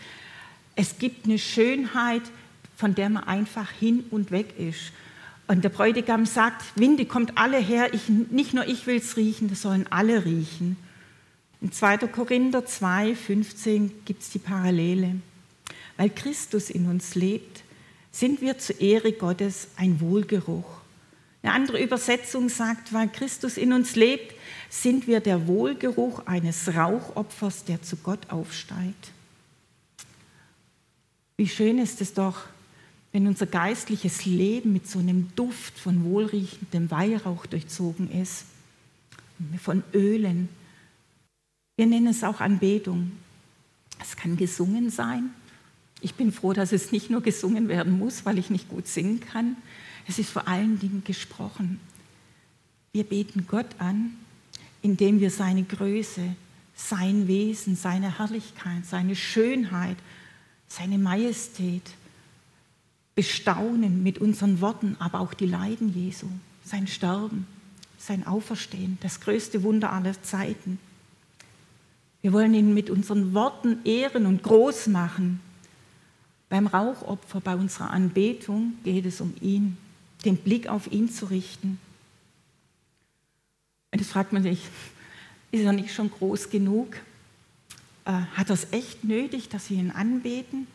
Es 0.76 0.98
gibt 0.98 1.26
eine 1.26 1.38
Schönheit, 1.38 2.22
von 2.80 2.94
der 2.94 3.10
man 3.10 3.24
einfach 3.24 3.70
hin 3.70 4.04
und 4.10 4.30
weg 4.30 4.58
ist. 4.58 4.92
Und 5.46 5.62
der 5.62 5.68
Bräutigam 5.68 6.24
sagt, 6.24 6.62
Winde, 6.76 7.04
kommt 7.04 7.36
alle 7.36 7.58
her, 7.58 7.92
ich, 7.92 8.08
nicht 8.08 8.54
nur 8.54 8.66
ich 8.66 8.86
will 8.86 8.96
es 8.96 9.18
riechen, 9.18 9.50
das 9.50 9.62
sollen 9.62 9.86
alle 9.90 10.24
riechen. 10.24 10.76
In 11.60 11.72
2. 11.72 11.98
Korinther 11.98 12.64
2, 12.64 13.14
15 13.14 14.04
gibt 14.06 14.22
es 14.22 14.30
die 14.30 14.38
Parallele. 14.38 15.16
Weil 15.98 16.08
Christus 16.08 16.70
in 16.70 16.86
uns 16.86 17.14
lebt, 17.14 17.62
sind 18.10 18.40
wir 18.40 18.56
zur 18.58 18.80
Ehre 18.80 19.12
Gottes 19.12 19.68
ein 19.76 20.00
Wohlgeruch. 20.00 20.80
Eine 21.42 21.52
andere 21.52 21.82
Übersetzung 21.82 22.48
sagt, 22.48 22.94
weil 22.94 23.08
Christus 23.08 23.58
in 23.58 23.74
uns 23.74 23.94
lebt, 23.94 24.34
sind 24.70 25.06
wir 25.06 25.20
der 25.20 25.46
Wohlgeruch 25.46 26.26
eines 26.26 26.74
Rauchopfers, 26.74 27.64
der 27.64 27.82
zu 27.82 27.96
Gott 27.96 28.30
aufsteigt. 28.30 29.10
Wie 31.36 31.48
schön 31.48 31.78
ist 31.78 32.00
es 32.00 32.14
doch, 32.14 32.44
wenn 33.12 33.26
unser 33.26 33.46
geistliches 33.46 34.24
Leben 34.24 34.72
mit 34.72 34.88
so 34.88 34.98
einem 34.98 35.34
Duft 35.34 35.78
von 35.78 36.04
wohlriechendem 36.04 36.90
Weihrauch 36.90 37.46
durchzogen 37.46 38.10
ist, 38.10 38.44
von 39.60 39.82
Ölen. 39.94 40.48
Wir 41.76 41.86
nennen 41.86 42.08
es 42.08 42.22
auch 42.22 42.40
Anbetung. 42.40 43.12
Es 44.00 44.16
kann 44.16 44.36
gesungen 44.36 44.90
sein. 44.90 45.30
Ich 46.00 46.14
bin 46.14 46.32
froh, 46.32 46.52
dass 46.52 46.72
es 46.72 46.92
nicht 46.92 47.10
nur 47.10 47.20
gesungen 47.20 47.68
werden 47.68 47.98
muss, 47.98 48.24
weil 48.24 48.38
ich 48.38 48.50
nicht 48.50 48.68
gut 48.68 48.86
singen 48.86 49.20
kann. 49.20 49.56
Es 50.06 50.18
ist 50.18 50.30
vor 50.30 50.48
allen 50.48 50.78
Dingen 50.78 51.02
gesprochen. 51.04 51.80
Wir 52.92 53.04
beten 53.04 53.46
Gott 53.46 53.68
an, 53.78 54.16
indem 54.82 55.20
wir 55.20 55.30
seine 55.30 55.62
Größe, 55.62 56.34
sein 56.74 57.28
Wesen, 57.28 57.76
seine 57.76 58.18
Herrlichkeit, 58.18 58.86
seine 58.86 59.14
Schönheit, 59.14 59.96
seine 60.68 60.98
Majestät, 60.98 61.82
bestaunen 63.20 64.02
mit 64.02 64.16
unseren 64.16 64.62
Worten, 64.62 64.96
aber 64.98 65.20
auch 65.20 65.34
die 65.34 65.44
Leiden 65.44 65.92
Jesu, 65.92 66.26
sein 66.64 66.86
Sterben, 66.86 67.46
sein 67.98 68.26
Auferstehen, 68.26 68.96
das 69.02 69.20
größte 69.20 69.62
Wunder 69.62 69.92
aller 69.92 70.22
Zeiten. 70.22 70.78
Wir 72.22 72.32
wollen 72.32 72.54
ihn 72.54 72.72
mit 72.72 72.88
unseren 72.88 73.34
Worten 73.34 73.84
ehren 73.84 74.24
und 74.24 74.42
groß 74.42 74.86
machen. 74.86 75.40
Beim 76.48 76.66
Rauchopfer, 76.66 77.42
bei 77.42 77.54
unserer 77.56 77.90
Anbetung 77.90 78.72
geht 78.84 79.04
es 79.04 79.20
um 79.20 79.34
ihn, 79.42 79.76
den 80.24 80.38
Blick 80.38 80.66
auf 80.68 80.90
ihn 80.90 81.10
zu 81.10 81.26
richten. 81.26 81.78
Und 83.92 84.00
jetzt 84.00 84.12
fragt 84.12 84.32
man 84.32 84.42
sich, 84.42 84.62
ist 85.50 85.62
er 85.62 85.74
nicht 85.74 85.92
schon 85.92 86.10
groß 86.10 86.48
genug? 86.48 86.96
Äh, 88.06 88.12
hat 88.34 88.48
er 88.48 88.54
es 88.54 88.68
echt 88.70 89.04
nötig, 89.04 89.50
dass 89.50 89.68
wir 89.68 89.76
ihn 89.76 89.90
anbeten? 89.90 90.66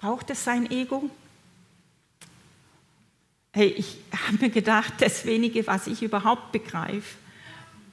Braucht 0.00 0.28
es 0.28 0.44
sein 0.44 0.70
Ego? 0.70 1.08
Hey, 3.56 3.68
ich 3.68 3.98
habe 4.26 4.46
mir 4.46 4.50
gedacht, 4.50 4.94
das 4.98 5.26
wenige, 5.26 5.64
was 5.68 5.86
ich 5.86 6.02
überhaupt 6.02 6.50
begreife, 6.50 7.14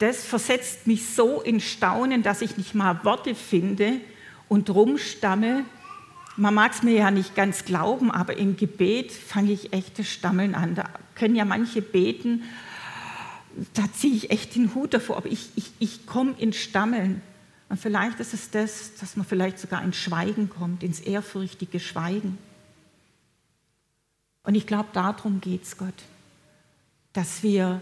das 0.00 0.24
versetzt 0.24 0.88
mich 0.88 1.06
so 1.06 1.40
in 1.40 1.60
Staunen, 1.60 2.24
dass 2.24 2.42
ich 2.42 2.56
nicht 2.56 2.74
mal 2.74 3.04
Worte 3.04 3.36
finde 3.36 4.00
und 4.48 4.68
rumstamme. 4.70 5.64
Man 6.36 6.54
mag 6.54 6.72
es 6.72 6.82
mir 6.82 6.94
ja 6.94 7.12
nicht 7.12 7.36
ganz 7.36 7.64
glauben, 7.64 8.10
aber 8.10 8.38
im 8.38 8.56
Gebet 8.56 9.12
fange 9.12 9.52
ich 9.52 9.72
echt 9.72 10.00
das 10.00 10.08
Stammeln 10.08 10.56
an. 10.56 10.74
Da 10.74 10.90
können 11.14 11.36
ja 11.36 11.44
manche 11.44 11.80
beten, 11.80 12.42
da 13.74 13.84
ziehe 13.92 14.16
ich 14.16 14.32
echt 14.32 14.56
den 14.56 14.74
Hut 14.74 14.94
davor, 14.94 15.16
aber 15.16 15.30
ich, 15.30 15.50
ich, 15.54 15.70
ich 15.78 16.06
komme 16.06 16.34
ins 16.38 16.56
Stammeln. 16.56 17.22
Und 17.68 17.78
vielleicht 17.78 18.18
ist 18.18 18.34
es 18.34 18.50
das, 18.50 18.96
dass 18.98 19.16
man 19.16 19.24
vielleicht 19.24 19.60
sogar 19.60 19.84
ins 19.84 19.96
Schweigen 19.96 20.50
kommt, 20.50 20.82
ins 20.82 20.98
ehrfürchtige 20.98 21.78
Schweigen. 21.78 22.36
Und 24.44 24.54
ich 24.54 24.66
glaube, 24.66 24.88
darum 24.92 25.40
geht 25.40 25.62
es 25.62 25.76
Gott, 25.76 25.94
dass 27.12 27.42
wir, 27.42 27.80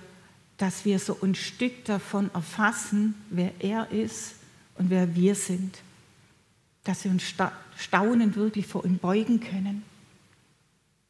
dass 0.58 0.84
wir 0.84 0.98
so 0.98 1.18
ein 1.22 1.34
Stück 1.34 1.84
davon 1.84 2.30
erfassen, 2.34 3.14
wer 3.30 3.52
er 3.60 3.90
ist 3.90 4.34
und 4.76 4.90
wer 4.90 5.14
wir 5.14 5.34
sind. 5.34 5.78
Dass 6.84 7.04
wir 7.04 7.10
uns 7.10 7.22
staunend 7.76 8.36
wirklich 8.36 8.66
vor 8.66 8.84
ihm 8.84 8.98
beugen 8.98 9.40
können. 9.40 9.82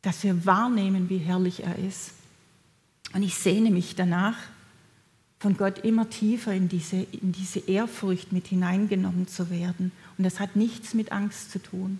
Dass 0.02 0.22
wir 0.22 0.46
wahrnehmen, 0.46 1.08
wie 1.08 1.18
herrlich 1.18 1.64
er 1.64 1.78
ist. 1.78 2.12
Und 3.12 3.22
ich 3.22 3.34
sehne 3.34 3.70
mich 3.70 3.96
danach, 3.96 4.36
von 5.40 5.56
Gott 5.56 5.78
immer 5.78 6.08
tiefer 6.10 6.52
in 6.52 6.68
diese, 6.68 6.96
in 6.96 7.32
diese 7.32 7.60
Ehrfurcht 7.60 8.30
mit 8.30 8.46
hineingenommen 8.46 9.26
zu 9.26 9.48
werden. 9.48 9.90
Und 10.18 10.24
das 10.24 10.38
hat 10.38 10.54
nichts 10.54 10.92
mit 10.92 11.12
Angst 11.12 11.50
zu 11.50 11.58
tun. 11.58 11.98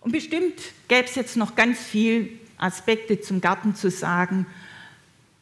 Und 0.00 0.12
bestimmt 0.12 0.54
gäbe 0.88 1.06
es 1.06 1.14
jetzt 1.14 1.36
noch 1.36 1.54
ganz 1.56 1.78
viele 1.78 2.28
Aspekte 2.56 3.20
zum 3.20 3.40
Garten 3.40 3.74
zu 3.74 3.90
sagen, 3.90 4.46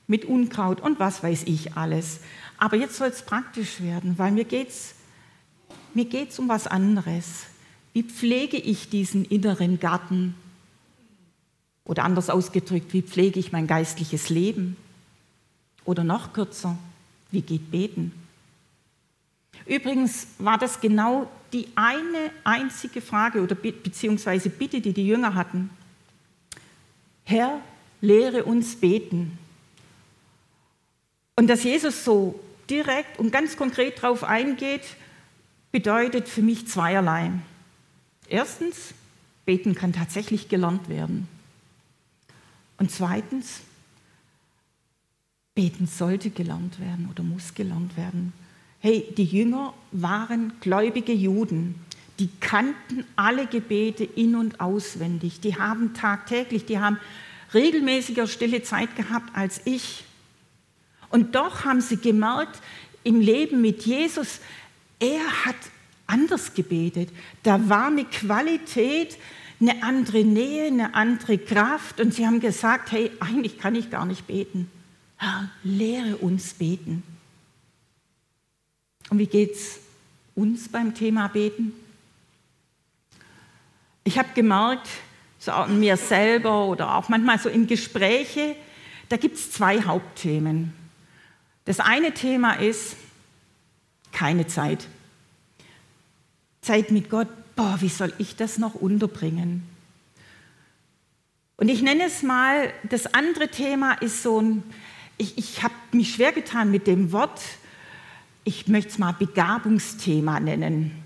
mit 0.07 0.25
Unkraut 0.25 0.81
und 0.81 0.99
was 0.99 1.23
weiß 1.23 1.45
ich 1.45 1.77
alles. 1.77 2.21
Aber 2.57 2.77
jetzt 2.77 2.97
soll 2.97 3.09
es 3.09 3.23
praktisch 3.23 3.81
werden, 3.81 4.19
weil 4.19 4.33
mir 4.33 4.45
geht 4.45 4.69
es 4.69 4.95
mir 5.95 6.05
geht's 6.05 6.39
um 6.39 6.49
was 6.49 6.67
anderes. 6.67 7.47
Wie 7.93 8.03
pflege 8.03 8.57
ich 8.57 8.89
diesen 8.89 9.25
inneren 9.25 9.81
Garten? 9.81 10.35
Oder 11.85 12.05
anders 12.05 12.31
ausgedrückt, 12.31 12.93
wie 12.93 13.03
pflege 13.03 13.41
ich 13.41 13.51
mein 13.51 13.67
geistliches 13.67 14.29
Leben? 14.29 14.77
Oder 15.85 16.05
noch 16.05 16.35
kürzer, 16.35 16.77
wie 17.31 17.41
geht 17.41 17.71
Beten? 17.71 18.13
Übrigens 19.67 20.29
war 20.39 20.59
das 20.59 20.81
genau 20.81 21.31
die 21.53 21.69
eine 21.75 22.31
einzige 22.45 23.01
Frage 23.01 23.43
oder 23.43 23.55
beziehungsweise 23.55 24.51
Bitte, 24.51 24.81
die 24.81 24.93
die 24.93 25.07
Jünger 25.07 25.35
hatten. 25.35 25.71
Herr, 27.25 27.61
lehre 28.01 28.45
uns 28.45 28.77
beten. 28.77 29.39
Und 31.37 31.49
dass 31.49 31.63
Jesus 31.63 32.05
so 32.05 32.39
direkt 32.69 33.19
und 33.19 33.31
ganz 33.31 33.57
konkret 33.57 34.03
darauf 34.03 34.25
eingeht, 34.25 34.83
bedeutet 35.71 36.29
für 36.29 36.43
mich 36.43 36.67
zweierlei. 36.67 37.31
Erstens, 38.29 38.95
beten 39.47 39.75
kann 39.75 39.93
tatsächlich 39.93 40.49
gelernt 40.49 40.89
werden. 40.89 41.29
Und 42.77 42.91
zweitens, 42.91 43.61
beten 45.55 45.87
sollte 45.87 46.31
gelernt 46.31 46.79
werden 46.81 47.09
oder 47.11 47.23
muss 47.23 47.55
gelernt 47.55 47.97
werden. 47.97 48.33
Hey, 48.81 49.13
die 49.17 49.25
Jünger 49.25 49.75
waren 49.91 50.53
gläubige 50.61 51.13
Juden. 51.13 51.75
Die 52.19 52.29
kannten 52.41 53.05
alle 53.17 53.47
Gebete 53.47 54.05
in 54.05 54.35
und 54.37 54.61
auswendig. 54.61 55.41
Die 55.41 55.57
haben 55.57 55.95
tagtäglich, 55.95 56.65
die 56.65 56.79
haben 56.79 56.99
regelmäßiger 57.55 58.27
stille 58.27 58.63
Zeit 58.63 58.95
gehabt 58.97 59.37
als 59.37 59.61
ich. 59.65 60.05
Und 61.11 61.35
doch 61.35 61.65
haben 61.65 61.81
sie 61.81 61.97
gemerkt, 61.97 62.61
im 63.05 63.21
Leben 63.21 63.61
mit 63.63 63.87
Jesus, 63.87 64.41
er 65.01 65.45
hat 65.45 65.57
anders 66.07 66.55
gebetet. 66.55 67.11
Da 67.43 67.69
war 67.69 67.87
eine 67.87 68.05
Qualität, 68.05 69.17
eine 69.61 69.83
andere 69.83 70.25
Nähe, 70.25 70.67
eine 70.67 70.95
andere 70.95 71.39
Kraft. 71.39 72.01
Und 72.01 72.15
sie 72.15 72.27
haben 72.27 72.41
gesagt, 72.41 72.93
hey, 72.93 73.11
eigentlich 73.21 73.59
kann 73.59 73.75
ich 73.75 73.91
gar 73.91 74.05
nicht 74.05 74.27
beten. 74.27 74.71
Herr, 75.17 75.51
lehre 75.65 76.17
uns 76.17 76.55
beten. 76.55 77.03
Und 79.11 79.19
wie 79.19 79.27
geht 79.27 79.55
es 79.55 79.79
uns 80.35 80.69
beim 80.69 80.95
Thema 80.95 81.29
Beten? 81.29 81.73
Ich 84.05 84.19
habe 84.19 84.29
gemerkt, 84.35 84.89
so 85.39 85.53
an 85.53 85.79
mir 85.79 85.97
selber 85.97 86.67
oder 86.67 86.97
auch 86.97 87.09
manchmal 87.09 87.39
so 87.39 87.49
in 87.49 87.67
Gespräche, 87.67 88.57
da 89.09 89.17
gibt 89.17 89.37
es 89.37 89.53
zwei 89.53 89.83
Hauptthemen. 89.83 90.73
Das 91.65 91.81
eine 91.81 92.13
Thema 92.13 92.55
ist 92.55 92.97
keine 94.13 94.47
Zeit. 94.47 94.87
Zeit 96.63 96.91
mit 96.91 97.09
Gott, 97.09 97.29
boah, 97.57 97.77
wie 97.81 97.89
soll 97.89 98.13
ich 98.19 98.37
das 98.37 98.59
noch 98.59 98.75
unterbringen? 98.75 99.63
Und 101.57 101.69
ich 101.69 101.83
nenne 101.83 102.05
es 102.05 102.23
mal, 102.23 102.73
das 102.89 103.13
andere 103.15 103.49
Thema 103.49 103.95
ist 103.95 104.23
so 104.23 104.41
ein, 104.41 104.63
ich, 105.17 105.37
ich 105.39 105.63
habe 105.63 105.75
mich 105.93 106.15
schwer 106.15 106.33
getan 106.33 106.71
mit 106.71 106.87
dem 106.87 107.11
Wort, 107.13 107.41
ich 108.45 108.69
möchte 108.69 108.91
es 108.91 108.99
mal 108.99 109.13
Begabungsthema 109.13 110.41
nennen. 110.41 111.03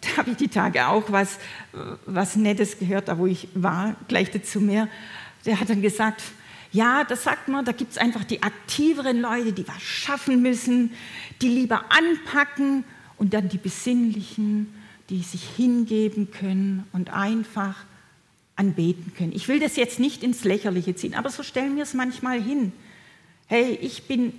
Da 0.00 0.16
habe 0.18 0.30
ich 0.30 0.36
die 0.36 0.48
Tage 0.48 0.86
auch 0.86 1.10
was, 1.10 1.38
was 2.06 2.36
Nettes 2.36 2.78
gehört, 2.78 3.08
da 3.08 3.18
wo 3.18 3.26
ich 3.26 3.48
war, 3.54 3.96
gleich 4.08 4.30
dazu 4.30 4.60
mehr. 4.60 4.88
Der 5.44 5.60
hat 5.60 5.70
dann 5.70 5.82
gesagt, 5.82 6.22
ja, 6.72 7.04
das 7.04 7.24
sagt 7.24 7.48
man, 7.48 7.64
da 7.64 7.72
gibt 7.72 7.92
es 7.92 7.98
einfach 7.98 8.24
die 8.24 8.42
aktiveren 8.42 9.20
Leute, 9.20 9.52
die 9.52 9.66
was 9.66 9.80
schaffen 9.80 10.42
müssen, 10.42 10.92
die 11.40 11.48
lieber 11.48 11.84
anpacken 11.88 12.84
und 13.16 13.34
dann 13.34 13.48
die 13.48 13.58
Besinnlichen, 13.58 14.72
die 15.08 15.22
sich 15.22 15.44
hingeben 15.56 16.30
können 16.30 16.84
und 16.92 17.12
einfach 17.12 17.76
anbeten 18.56 19.14
können. 19.16 19.32
Ich 19.32 19.48
will 19.48 19.60
das 19.60 19.76
jetzt 19.76 19.98
nicht 19.98 20.22
ins 20.22 20.44
Lächerliche 20.44 20.94
ziehen, 20.94 21.14
aber 21.14 21.30
so 21.30 21.42
stellen 21.42 21.76
wir 21.76 21.84
es 21.84 21.94
manchmal 21.94 22.40
hin. 22.42 22.72
Hey, 23.46 23.78
ich 23.80 24.02
bin 24.04 24.34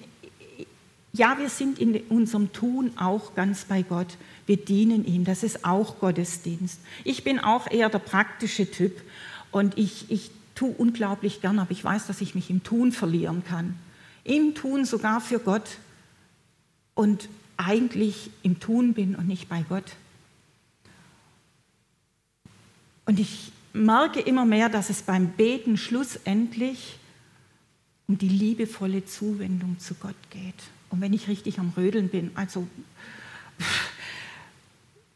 ja, 1.11 1.37
wir 1.39 1.49
sind 1.49 1.79
in 1.79 1.95
unserem 2.09 2.53
Tun 2.53 2.91
auch 2.97 3.33
ganz 3.33 3.65
bei 3.65 3.81
Gott. 3.81 4.17
Wir 4.45 4.57
dienen 4.57 5.05
ihm. 5.05 5.25
Das 5.25 5.43
ist 5.43 5.65
auch 5.65 5.99
Gottesdienst. 5.99 6.79
Ich 7.03 7.23
bin 7.23 7.39
auch 7.39 7.69
eher 7.69 7.89
der 7.89 7.99
praktische 7.99 8.69
Typ 8.69 9.01
und 9.51 9.77
ich, 9.77 10.11
ich 10.11 10.31
tue 10.53 10.71
unglaublich 10.71 11.41
gern, 11.41 11.57
aber 11.57 11.71
ich 11.71 11.83
weiß, 11.83 12.07
dass 12.07 12.21
ich 12.21 12.35
mich 12.35 12.49
im 12.49 12.63
Tun 12.63 12.91
verlieren 12.91 13.43
kann. 13.43 13.75
Im 14.23 14.53
Tun 14.53 14.85
sogar 14.85 15.19
für 15.19 15.39
Gott 15.39 15.77
und 16.93 17.27
eigentlich 17.57 18.29
im 18.43 18.59
Tun 18.59 18.93
bin 18.93 19.15
und 19.15 19.27
nicht 19.27 19.49
bei 19.49 19.63
Gott. 19.67 19.95
Und 23.05 23.19
ich 23.19 23.51
merke 23.73 24.19
immer 24.19 24.45
mehr, 24.45 24.69
dass 24.69 24.91
es 24.91 25.01
beim 25.01 25.29
Beten 25.29 25.77
schlussendlich 25.77 26.97
um 28.07 28.17
die 28.17 28.29
liebevolle 28.29 29.05
Zuwendung 29.05 29.79
zu 29.79 29.95
Gott 29.95 30.15
geht. 30.29 30.55
Und 30.89 31.01
wenn 31.01 31.13
ich 31.13 31.27
richtig 31.27 31.59
am 31.59 31.73
Rödeln 31.75 32.09
bin, 32.09 32.31
also 32.35 32.67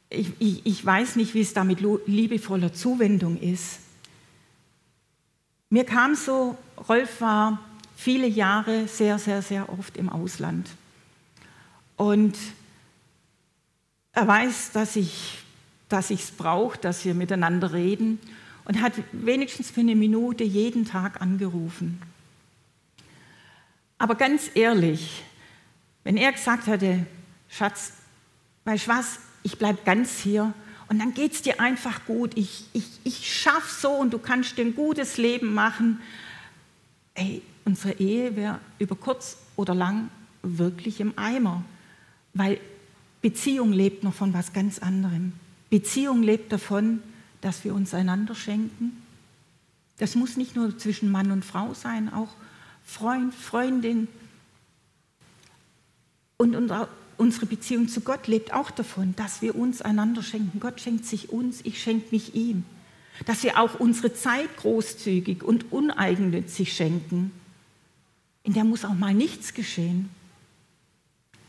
ich, 0.09 0.31
ich, 0.39 0.65
ich 0.65 0.85
weiß 0.85 1.15
nicht, 1.15 1.33
wie 1.33 1.41
es 1.41 1.53
da 1.53 1.63
mit 1.63 1.79
liebevoller 2.05 2.73
Zuwendung 2.73 3.39
ist. 3.39 3.79
Mir 5.69 5.85
kam 5.85 6.15
so, 6.15 6.57
Rolf 6.87 7.21
war 7.21 7.59
viele 7.95 8.27
Jahre 8.27 8.87
sehr, 8.87 9.17
sehr, 9.17 9.41
sehr 9.41 9.69
oft 9.69 9.97
im 9.97 10.09
Ausland. 10.09 10.69
Und 11.97 12.37
er 14.11 14.27
weiß, 14.27 14.71
dass 14.71 14.95
ich 14.95 15.43
dass 15.93 16.09
es 16.09 16.31
brauche, 16.31 16.77
dass 16.79 17.05
wir 17.05 17.13
miteinander 17.13 17.71
reden 17.71 18.19
und 18.65 18.81
hat 18.81 18.93
wenigstens 19.11 19.69
für 19.69 19.81
eine 19.81 19.95
Minute 19.95 20.43
jeden 20.43 20.85
Tag 20.85 21.21
angerufen. 21.21 22.01
Aber 23.99 24.15
ganz 24.15 24.49
ehrlich, 24.55 25.23
wenn 26.03 26.17
er 26.17 26.31
gesagt 26.31 26.67
hätte, 26.67 27.05
Schatz, 27.49 27.93
weißt 28.65 28.87
du 28.87 28.91
was, 28.91 29.19
ich 29.43 29.57
bleibe 29.57 29.79
ganz 29.85 30.19
hier 30.19 30.53
und 30.87 30.99
dann 30.99 31.13
geht 31.13 31.33
es 31.33 31.41
dir 31.41 31.59
einfach 31.59 32.05
gut, 32.05 32.37
ich, 32.37 32.65
ich, 32.73 32.85
ich 33.03 33.33
schaffe 33.33 33.73
so 33.81 33.91
und 33.91 34.11
du 34.13 34.19
kannst 34.19 34.57
dir 34.57 34.65
ein 34.65 34.75
gutes 34.75 35.17
Leben 35.17 35.53
machen, 35.53 36.01
ey, 37.15 37.41
unsere 37.65 37.93
Ehe 37.93 38.35
wäre 38.35 38.59
über 38.79 38.95
kurz 38.95 39.37
oder 39.55 39.73
lang 39.73 40.09
wirklich 40.41 40.99
im 40.99 41.17
Eimer, 41.17 41.63
weil 42.33 42.59
Beziehung 43.21 43.71
lebt 43.71 44.03
noch 44.03 44.13
von 44.13 44.33
was 44.33 44.51
ganz 44.51 44.79
anderem. 44.79 45.33
Beziehung 45.69 46.23
lebt 46.23 46.51
davon, 46.51 47.01
dass 47.41 47.63
wir 47.63 47.73
uns 47.73 47.93
einander 47.93 48.35
schenken. 48.35 49.01
Das 49.97 50.15
muss 50.15 50.37
nicht 50.37 50.55
nur 50.55 50.77
zwischen 50.77 51.11
Mann 51.11 51.31
und 51.31 51.45
Frau 51.45 51.73
sein, 51.73 52.11
auch 52.11 52.29
Freund, 52.83 53.33
Freundin, 53.33 54.07
und 56.37 56.55
unsere 57.17 57.45
Beziehung 57.45 57.87
zu 57.87 58.01
Gott 58.01 58.27
lebt 58.27 58.53
auch 58.53 58.71
davon, 58.71 59.15
dass 59.15 59.41
wir 59.41 59.55
uns 59.55 59.81
einander 59.81 60.23
schenken. 60.23 60.59
Gott 60.59 60.81
schenkt 60.81 61.05
sich 61.05 61.29
uns, 61.29 61.61
ich 61.63 61.81
schenke 61.81 62.07
mich 62.11 62.35
ihm. 62.35 62.65
Dass 63.25 63.43
wir 63.43 63.59
auch 63.59 63.79
unsere 63.79 64.13
Zeit 64.13 64.57
großzügig 64.57 65.43
und 65.43 65.71
uneigennützig 65.71 66.73
schenken. 66.73 67.31
In 68.43 68.53
der 68.53 68.63
muss 68.63 68.85
auch 68.85 68.93
mal 68.93 69.13
nichts 69.13 69.53
geschehen. 69.53 70.09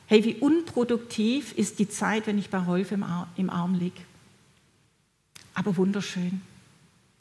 Hey, 0.06 0.24
wie 0.24 0.34
unproduktiv 0.34 1.52
ist 1.52 1.78
die 1.78 1.88
Zeit, 1.88 2.26
wenn 2.26 2.38
ich 2.38 2.50
bei 2.50 2.58
Rolf 2.58 2.92
im, 2.92 3.02
Ar 3.02 3.28
im 3.36 3.48
Arm 3.48 3.74
liege. 3.74 4.00
Aber 5.54 5.76
wunderschön. 5.76 6.42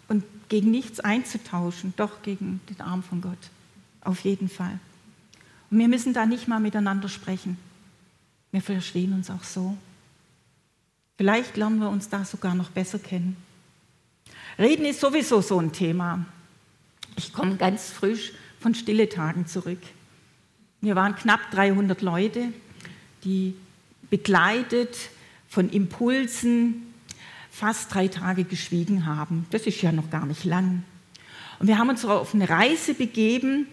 Und 0.10 0.23
gegen 0.49 0.69
nichts 0.71 0.99
einzutauschen, 0.99 1.93
doch 1.95 2.21
gegen 2.21 2.60
den 2.69 2.82
Arm 2.82 3.02
von 3.02 3.21
Gott. 3.21 3.49
Auf 4.02 4.19
jeden 4.19 4.49
Fall. 4.49 4.80
Und 5.73 5.79
wir 5.79 5.88
müssen 5.88 6.13
da 6.13 6.27
nicht 6.27 6.47
mal 6.47 6.59
miteinander 6.59 7.09
sprechen. 7.09 7.57
Wir 8.51 8.62
verstehen 8.62 9.12
uns 9.12 9.31
auch 9.31 9.43
so. 9.43 9.75
Vielleicht 11.17 11.57
lernen 11.57 11.79
wir 11.79 11.89
uns 11.89 12.09
da 12.09 12.25
sogar 12.25 12.53
noch 12.53 12.69
besser 12.69 12.99
kennen. 12.99 13.36
Reden 14.59 14.86
ist 14.86 14.99
sowieso 14.99 15.41
so 15.41 15.57
ein 15.57 15.71
Thema. 15.71 16.27
Ich 17.17 17.33
komme 17.33 17.55
ganz 17.55 17.89
frisch 17.89 18.33
von 18.59 18.75
Stille 18.75 19.09
Tagen 19.09 19.47
zurück. 19.47 19.79
Wir 20.81 20.95
waren 20.95 21.15
knapp 21.15 21.49
300 21.49 22.03
Leute, 22.03 22.53
die 23.23 23.55
begleitet 24.12 24.95
von 25.47 25.71
Impulsen 25.71 26.93
fast 27.49 27.91
drei 27.91 28.09
Tage 28.09 28.43
geschwiegen 28.43 29.07
haben. 29.07 29.47
Das 29.49 29.65
ist 29.65 29.81
ja 29.81 29.91
noch 29.91 30.12
gar 30.12 30.27
nicht 30.27 30.43
lang. 30.43 30.83
Und 31.57 31.65
wir 31.65 31.79
haben 31.79 31.89
uns 31.89 32.05
auf 32.05 32.36
eine 32.36 32.47
Reise 32.47 32.93
begeben, 32.93 33.65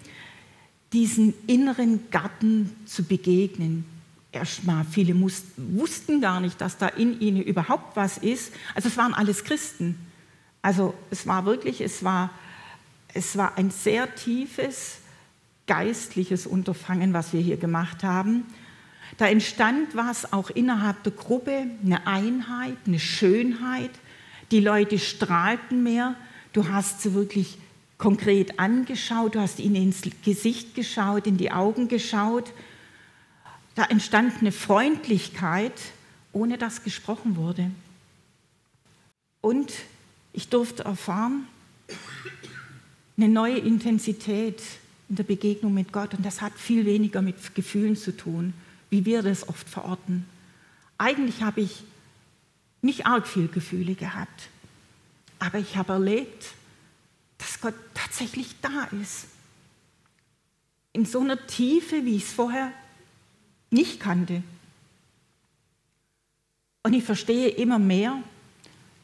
diesen 0.93 1.35
inneren 1.47 2.11
Garten 2.11 2.75
zu 2.87 3.05
begegnen. 3.05 3.85
Erstmal, 4.33 4.85
viele 4.85 5.15
wussten 5.57 6.21
gar 6.21 6.41
nicht, 6.41 6.61
dass 6.61 6.79
da 6.79 6.89
in 6.89 7.21
ihnen 7.21 7.43
überhaupt 7.43 7.97
was 7.97 8.19
ist. 8.19 8.53
Also 8.75 8.89
es 8.89 8.97
waren 8.97 9.15
alles 9.15 9.45
Christen. 9.45 9.99
Also 10.63 10.95
es 11.11 11.27
war 11.27 11.47
wirklich, 11.47 11.81
es 11.81 12.05
war, 12.05 12.31
es 13.13 13.37
war 13.37 13.57
ein 13.57 13.71
sehr 13.71 14.15
tiefes 14.15 14.99
geistliches 15.71 16.49
Unterfangen, 16.49 17.13
was 17.13 17.33
wir 17.33 17.41
hier 17.41 17.57
gemacht 17.57 18.03
haben. 18.03 18.45
Da 19.19 19.29
entstand 19.29 19.95
was 19.95 20.33
auch 20.33 20.51
innerhalb 20.51 21.01
der 21.05 21.13
Gruppe, 21.13 21.65
eine 21.85 22.09
Einheit, 22.09 22.77
eine 22.89 22.99
Schönheit. 22.99 23.93
Die 24.51 24.59
Leute 24.59 24.99
strahlten 24.99 25.85
mehr. 25.85 26.17
Du 26.53 26.69
hast 26.69 27.03
sie 27.03 27.15
wirklich 27.15 27.57
konkret 28.01 28.59
angeschaut, 28.59 29.35
du 29.35 29.41
hast 29.41 29.61
ihnen 29.61 29.77
ins 29.77 30.01
Gesicht 30.25 30.75
geschaut, 30.75 31.27
in 31.27 31.37
die 31.37 31.53
Augen 31.53 31.87
geschaut. 31.87 32.51
Da 33.75 33.85
entstand 33.85 34.39
eine 34.41 34.53
Freundlichkeit, 34.53 35.75
ohne 36.33 36.57
dass 36.57 36.83
gesprochen 36.83 37.37
wurde. 37.37 37.71
Und 39.43 39.71
ich 40.33 40.49
durfte 40.49 40.85
erfahren, 40.85 41.47
eine 43.19 43.29
neue 43.29 43.59
Intensität 43.59 44.63
in 45.11 45.17
der 45.17 45.25
Begegnung 45.25 45.75
mit 45.75 45.93
Gott. 45.93 46.15
Und 46.15 46.25
das 46.25 46.41
hat 46.41 46.55
viel 46.55 46.87
weniger 46.87 47.21
mit 47.21 47.55
Gefühlen 47.55 47.97
zu 47.97 48.17
tun, 48.17 48.55
wie 48.89 49.05
wir 49.05 49.23
das 49.23 49.47
oft 49.47 49.69
verorten. 49.69 50.25
Eigentlich 50.97 51.43
habe 51.43 51.61
ich 51.61 51.83
nicht 52.81 53.05
arg 53.05 53.29
viel 53.29 53.49
Gefühle 53.49 53.95
gehabt, 53.95 54.49
aber 55.39 55.59
ich 55.59 55.77
habe 55.77 55.93
erlebt, 55.93 56.55
Gott 57.61 57.75
tatsächlich 57.95 58.55
da 58.61 58.89
ist. 59.01 59.27
In 60.93 61.05
so 61.05 61.21
einer 61.21 61.47
Tiefe, 61.47 62.05
wie 62.05 62.17
ich 62.17 62.25
es 62.25 62.33
vorher 62.33 62.73
nicht 63.71 64.01
kannte. 64.01 64.43
Und 66.83 66.95
ich 66.95 67.05
verstehe 67.05 67.49
immer 67.49 67.79
mehr, 67.79 68.23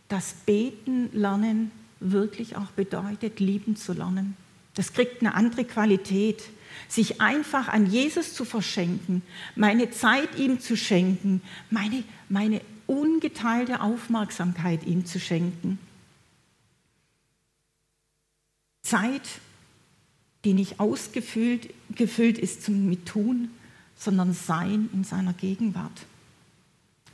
dass 0.08 0.34
Beten 0.46 1.10
lernen 1.12 1.70
wirklich 2.00 2.56
auch 2.56 2.70
bedeutet, 2.72 3.40
lieben 3.40 3.76
zu 3.76 3.92
lernen. 3.92 4.36
Das 4.74 4.92
kriegt 4.92 5.20
eine 5.20 5.34
andere 5.34 5.64
Qualität. 5.64 6.42
sich 6.88 7.20
einfach 7.20 7.68
an 7.68 7.86
Jesus 7.86 8.34
zu 8.34 8.44
verschenken, 8.44 9.22
meine 9.54 9.90
Zeit 9.90 10.38
ihm 10.38 10.60
zu 10.60 10.76
schenken, 10.76 11.42
meine, 11.70 12.04
meine 12.28 12.60
ungeteilte 12.86 13.80
Aufmerksamkeit 13.80 14.84
ihm 14.84 15.06
zu 15.06 15.18
schenken. 15.18 15.78
Zeit, 18.86 19.22
die 20.44 20.54
nicht 20.54 20.78
ausgefüllt 20.78 21.74
gefüllt 21.94 22.38
ist 22.38 22.62
zum 22.62 22.86
Mittun, 22.86 23.50
sondern 23.96 24.32
Sein 24.32 24.88
in 24.92 25.04
seiner 25.04 25.32
Gegenwart. 25.32 26.06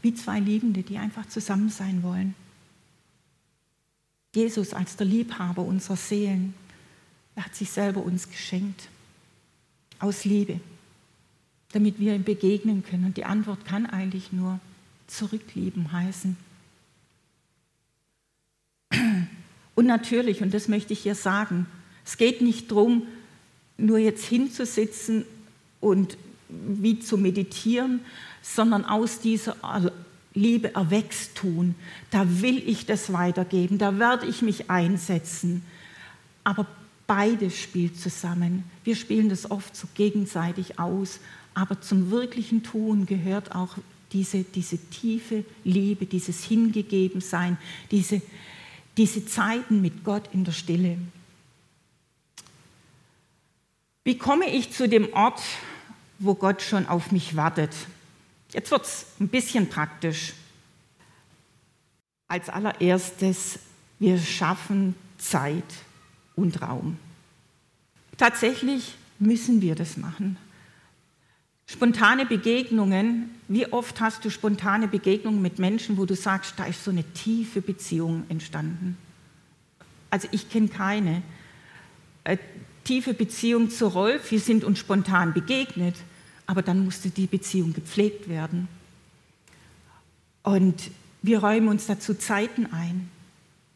Wie 0.03 0.15
zwei 0.15 0.41
Liebende, 0.41 0.83
die 0.83 0.99
einfach 0.99 1.27
zusammen 1.27 1.71
sein 1.71 2.03
wollen. 2.03 2.35
Jesus 4.35 4.75
als 4.75 4.97
der 4.97 5.07
Liebhaber 5.07 5.63
unserer 5.63 5.97
Seelen, 5.97 6.55
er 7.37 7.45
hat 7.45 7.55
sich 7.55 7.71
selber 7.71 8.03
uns 8.03 8.29
geschenkt. 8.29 8.89
Aus 9.99 10.25
Liebe, 10.25 10.61
damit 11.73 12.01
wir 12.01 12.15
ihm 12.15 12.25
begegnen 12.25 12.83
können. 12.83 13.05
Und 13.05 13.17
die 13.17 13.25
Antwort 13.25 13.65
kann 13.65 13.87
eigentlich 13.87 14.33
nur 14.33 14.59
zurücklieben 15.07 15.93
heißen. 15.93 16.37
Und 19.75 19.87
natürlich, 19.87 20.43
und 20.43 20.53
das 20.53 20.69
möchte 20.69 20.93
ich 20.93 21.01
hier 21.01 21.15
sagen, 21.15 21.67
es 22.05 22.17
geht 22.17 22.43
nicht 22.43 22.71
darum, 22.71 23.07
nur 23.79 23.99
jetzt 23.99 24.25
hinzusitzen 24.25 25.25
und 25.81 26.17
wie 26.49 26.99
zu 26.99 27.17
meditieren, 27.17 28.01
sondern 28.43 28.85
aus 28.85 29.21
dieser 29.21 29.57
Liebe 30.35 30.75
erwächst 30.75 31.37
tun. 31.37 31.75
Da 32.11 32.27
will 32.43 32.63
ich 32.67 32.87
das 32.87 33.13
weitergeben, 33.13 33.79
da 33.79 33.99
werde 33.99 34.27
ich 34.27 34.43
mich 34.43 34.71
einsetzen. 34.71 35.63
Aber 36.45 36.67
beides 37.07 37.59
spielt 37.59 37.99
zusammen. 37.99 38.65
Wir 38.85 38.97
spielen 38.97 39.29
das 39.29 39.51
oft 39.51 39.77
so 39.77 39.87
gegenseitig 39.95 40.79
aus, 40.79 41.21
aber 41.55 41.81
zum 41.81 42.11
wirklichen 42.11 42.63
Tun 42.63 43.07
gehört 43.07 43.55
auch 43.55 43.77
diese, 44.13 44.43
diese 44.43 44.79
tiefe 44.79 45.45
Liebe, 45.65 46.07
dieses 46.07 46.45
Hingegebensein, 46.45 47.57
diese, 47.91 48.21
diese 48.97 49.25
Zeiten 49.27 49.81
mit 49.81 50.05
Gott 50.05 50.29
in 50.33 50.45
der 50.45 50.53
Stille. 50.53 50.99
Wie 54.05 54.19
komme 54.19 54.47
ich 54.51 54.73
zu 54.73 54.89
dem 54.89 55.13
Ort, 55.13 55.41
wo 56.19 56.35
Gott 56.35 56.63
schon 56.63 56.87
auf 56.87 57.13
mich 57.13 57.37
wartet? 57.37 57.75
Jetzt 58.53 58.71
wird 58.71 58.85
es 58.85 59.07
ein 59.21 59.29
bisschen 59.29 59.69
praktisch. 59.69 60.35
Als 62.29 62.49
allererstes, 62.49 63.59
wir 63.99 64.19
schaffen 64.19 64.95
Zeit 65.19 65.65
und 66.35 66.61
Raum. 66.61 66.99
Tatsächlich 68.17 68.95
müssen 69.19 69.63
wir 69.63 69.75
das 69.75 69.97
machen. 69.97 70.37
Spontane 71.67 72.27
Begegnungen, 72.27 73.31
wie 73.49 73.67
oft 73.73 74.01
hast 74.01 74.25
du 74.25 74.31
spontane 74.31 74.89
Begegnungen 74.89 75.41
mit 75.41 75.59
Menschen, 75.59 75.97
wo 75.97 76.05
du 76.05 76.15
sagst, 76.15 76.55
da 76.59 76.65
ist 76.65 76.85
so 76.85 76.91
eine 76.91 77.05
tiefe 77.13 77.61
Beziehung 77.61 78.25
entstanden? 78.29 78.97
Also 80.11 80.29
ich 80.33 80.51
kenne 80.51 80.69
keine. 80.69 81.23
Äh, 82.25 82.37
tiefe 82.85 83.15
Beziehung 83.15 83.71
zu 83.71 83.87
Rolf, 83.87 84.31
wir 84.31 84.41
sind 84.41 84.65
uns 84.65 84.79
spontan 84.79 85.33
begegnet, 85.33 85.95
aber 86.47 86.63
dann 86.63 86.85
musste 86.85 87.11
die 87.11 87.27
Beziehung 87.27 87.73
gepflegt 87.73 88.29
werden. 88.29 88.69
Und 90.43 90.91
wir 91.23 91.39
räumen 91.39 91.69
uns 91.69 91.87
dazu 91.87 92.15
Zeiten 92.15 92.67
ein. 92.67 93.09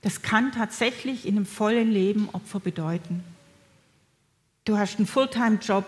Das 0.03 0.22
kann 0.22 0.53
tatsächlich 0.53 1.27
in 1.27 1.37
einem 1.37 1.46
vollen 1.46 1.90
Leben 1.90 2.29
Opfer 2.33 2.61
bedeuten. 2.61 3.22
Du 4.64 4.77
hast 4.77 4.99
einen 4.99 5.07
Fulltime-Job, 5.07 5.85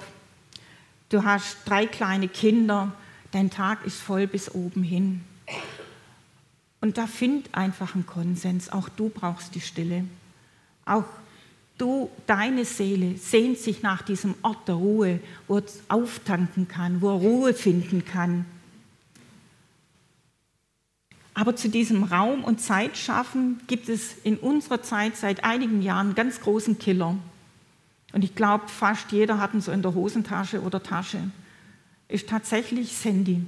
du 1.09 1.25
hast 1.25 1.59
drei 1.64 1.87
kleine 1.87 2.29
Kinder, 2.29 2.92
dein 3.33 3.51
Tag 3.51 3.85
ist 3.85 4.01
voll 4.01 4.27
bis 4.27 4.55
oben 4.55 4.83
hin. 4.83 5.23
Und 6.81 6.97
da 6.97 7.07
find 7.07 7.55
einfach 7.55 7.94
einen 7.94 8.07
Konsens. 8.07 8.71
Auch 8.71 8.88
du 8.88 9.09
brauchst 9.09 9.55
die 9.55 9.61
Stille. 9.61 10.05
Auch 10.85 11.05
du, 11.77 12.11
deine 12.27 12.64
Seele 12.64 13.16
sehnt 13.16 13.59
sich 13.59 13.83
nach 13.83 14.03
diesem 14.03 14.35
Ort 14.42 14.68
der 14.68 14.77
Ruhe, 14.77 15.21
wo 15.49 15.59
es 15.59 15.81
auftanken 15.88 16.68
kann, 16.68 17.01
wo 17.01 17.09
er 17.11 17.21
Ruhe 17.21 17.55
finden 17.55 18.05
kann. 18.05 18.44
Aber 21.35 21.55
zu 21.55 21.68
diesem 21.68 22.03
Raum 22.03 22.42
und 22.42 22.61
Zeit 22.61 22.97
schaffen 22.97 23.61
gibt 23.68 23.88
es 23.88 24.16
in 24.25 24.38
unserer 24.38 24.83
Zeit 24.83 25.16
seit 25.16 25.44
einigen 25.44 25.83
Jahren 25.83 26.09
einen 26.09 26.14
ganz 26.16 26.40
großen 26.40 26.79
Killer. 26.79 27.16
Und 28.12 28.25
ich 28.25 28.35
glaube, 28.35 28.68
fast 28.68 29.12
jeder 29.12 29.38
hat 29.38 29.55
ihn 29.55 29.61
so 29.61 29.71
in 29.71 29.83
der 29.83 29.94
Hosentasche 29.94 30.62
oder 30.62 30.83
Tasche. 30.83 31.31
Ist 32.09 32.29
tatsächlich 32.29 32.88
das 32.88 33.05
Handy. 33.05 33.44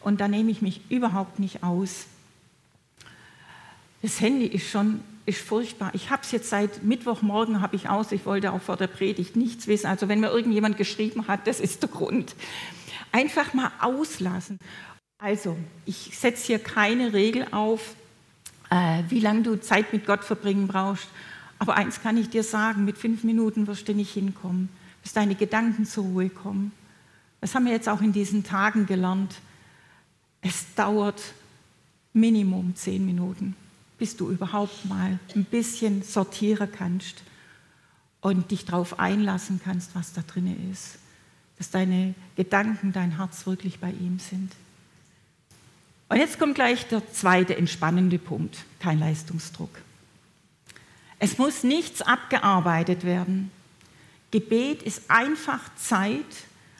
Und 0.00 0.20
da 0.20 0.28
nehme 0.28 0.50
ich 0.50 0.62
mich 0.62 0.80
überhaupt 0.90 1.38
nicht 1.38 1.62
aus. 1.62 2.06
Das 4.02 4.20
Handy 4.20 4.46
ist 4.46 4.70
schon 4.70 5.00
ist 5.26 5.42
furchtbar. 5.42 5.90
Ich 5.94 6.10
habe 6.10 6.22
es 6.22 6.32
jetzt 6.32 6.50
seit 6.50 6.82
Mittwochmorgen 6.82 7.60
habe 7.60 7.76
ich 7.76 7.88
aus. 7.88 8.10
Ich 8.10 8.26
wollte 8.26 8.52
auch 8.52 8.60
vor 8.60 8.76
der 8.76 8.88
Predigt 8.88 9.36
nichts 9.36 9.66
wissen. 9.66 9.86
Also 9.86 10.08
wenn 10.08 10.20
mir 10.20 10.30
irgendjemand 10.30 10.76
geschrieben 10.76 11.28
hat, 11.28 11.46
das 11.46 11.60
ist 11.60 11.82
der 11.82 11.90
Grund. 11.90 12.34
Einfach 13.12 13.54
mal 13.54 13.70
auslassen. 13.80 14.58
Also 15.18 15.56
ich 15.86 16.18
setze 16.18 16.46
hier 16.46 16.58
keine 16.58 17.12
Regel 17.12 17.46
auf, 17.52 17.94
äh, 18.70 19.02
wie 19.08 19.20
lange 19.20 19.42
du 19.42 19.60
Zeit 19.60 19.92
mit 19.92 20.06
Gott 20.06 20.24
verbringen 20.24 20.66
brauchst. 20.66 21.06
Aber 21.60 21.76
eins 21.76 22.02
kann 22.02 22.16
ich 22.16 22.28
dir 22.28 22.42
sagen: 22.42 22.84
Mit 22.84 22.98
fünf 22.98 23.22
Minuten 23.22 23.68
wirst 23.68 23.86
du 23.86 23.94
nicht 23.94 24.12
hinkommen, 24.12 24.68
bis 25.02 25.12
deine 25.12 25.36
Gedanken 25.36 25.86
zur 25.86 26.04
Ruhe 26.04 26.28
kommen. 26.28 26.72
Das 27.40 27.54
haben 27.54 27.66
wir 27.66 27.72
jetzt 27.72 27.88
auch 27.88 28.02
in 28.02 28.12
diesen 28.12 28.42
Tagen 28.42 28.86
gelernt. 28.86 29.36
Es 30.42 30.74
dauert 30.74 31.22
Minimum 32.12 32.74
zehn 32.74 33.06
Minuten 33.06 33.54
bis 34.00 34.16
du 34.16 34.30
überhaupt 34.30 34.86
mal 34.86 35.18
ein 35.36 35.44
bisschen 35.44 36.02
sortieren 36.02 36.70
kannst 36.72 37.22
und 38.22 38.50
dich 38.50 38.64
darauf 38.64 38.98
einlassen 38.98 39.60
kannst, 39.62 39.94
was 39.94 40.14
da 40.14 40.22
drin 40.22 40.70
ist. 40.72 40.98
Dass 41.58 41.70
deine 41.70 42.14
Gedanken, 42.34 42.94
dein 42.94 43.18
Herz 43.18 43.46
wirklich 43.46 43.78
bei 43.78 43.90
ihm 43.90 44.18
sind. 44.18 44.52
Und 46.08 46.16
jetzt 46.16 46.38
kommt 46.38 46.54
gleich 46.54 46.88
der 46.88 47.12
zweite 47.12 47.56
entspannende 47.56 48.18
Punkt, 48.18 48.64
kein 48.80 48.98
Leistungsdruck. 48.98 49.70
Es 51.20 51.36
muss 51.36 51.62
nichts 51.62 52.00
abgearbeitet 52.00 53.04
werden. 53.04 53.52
Gebet 54.30 54.82
ist 54.82 55.02
einfach 55.10 55.72
Zeit, 55.76 56.24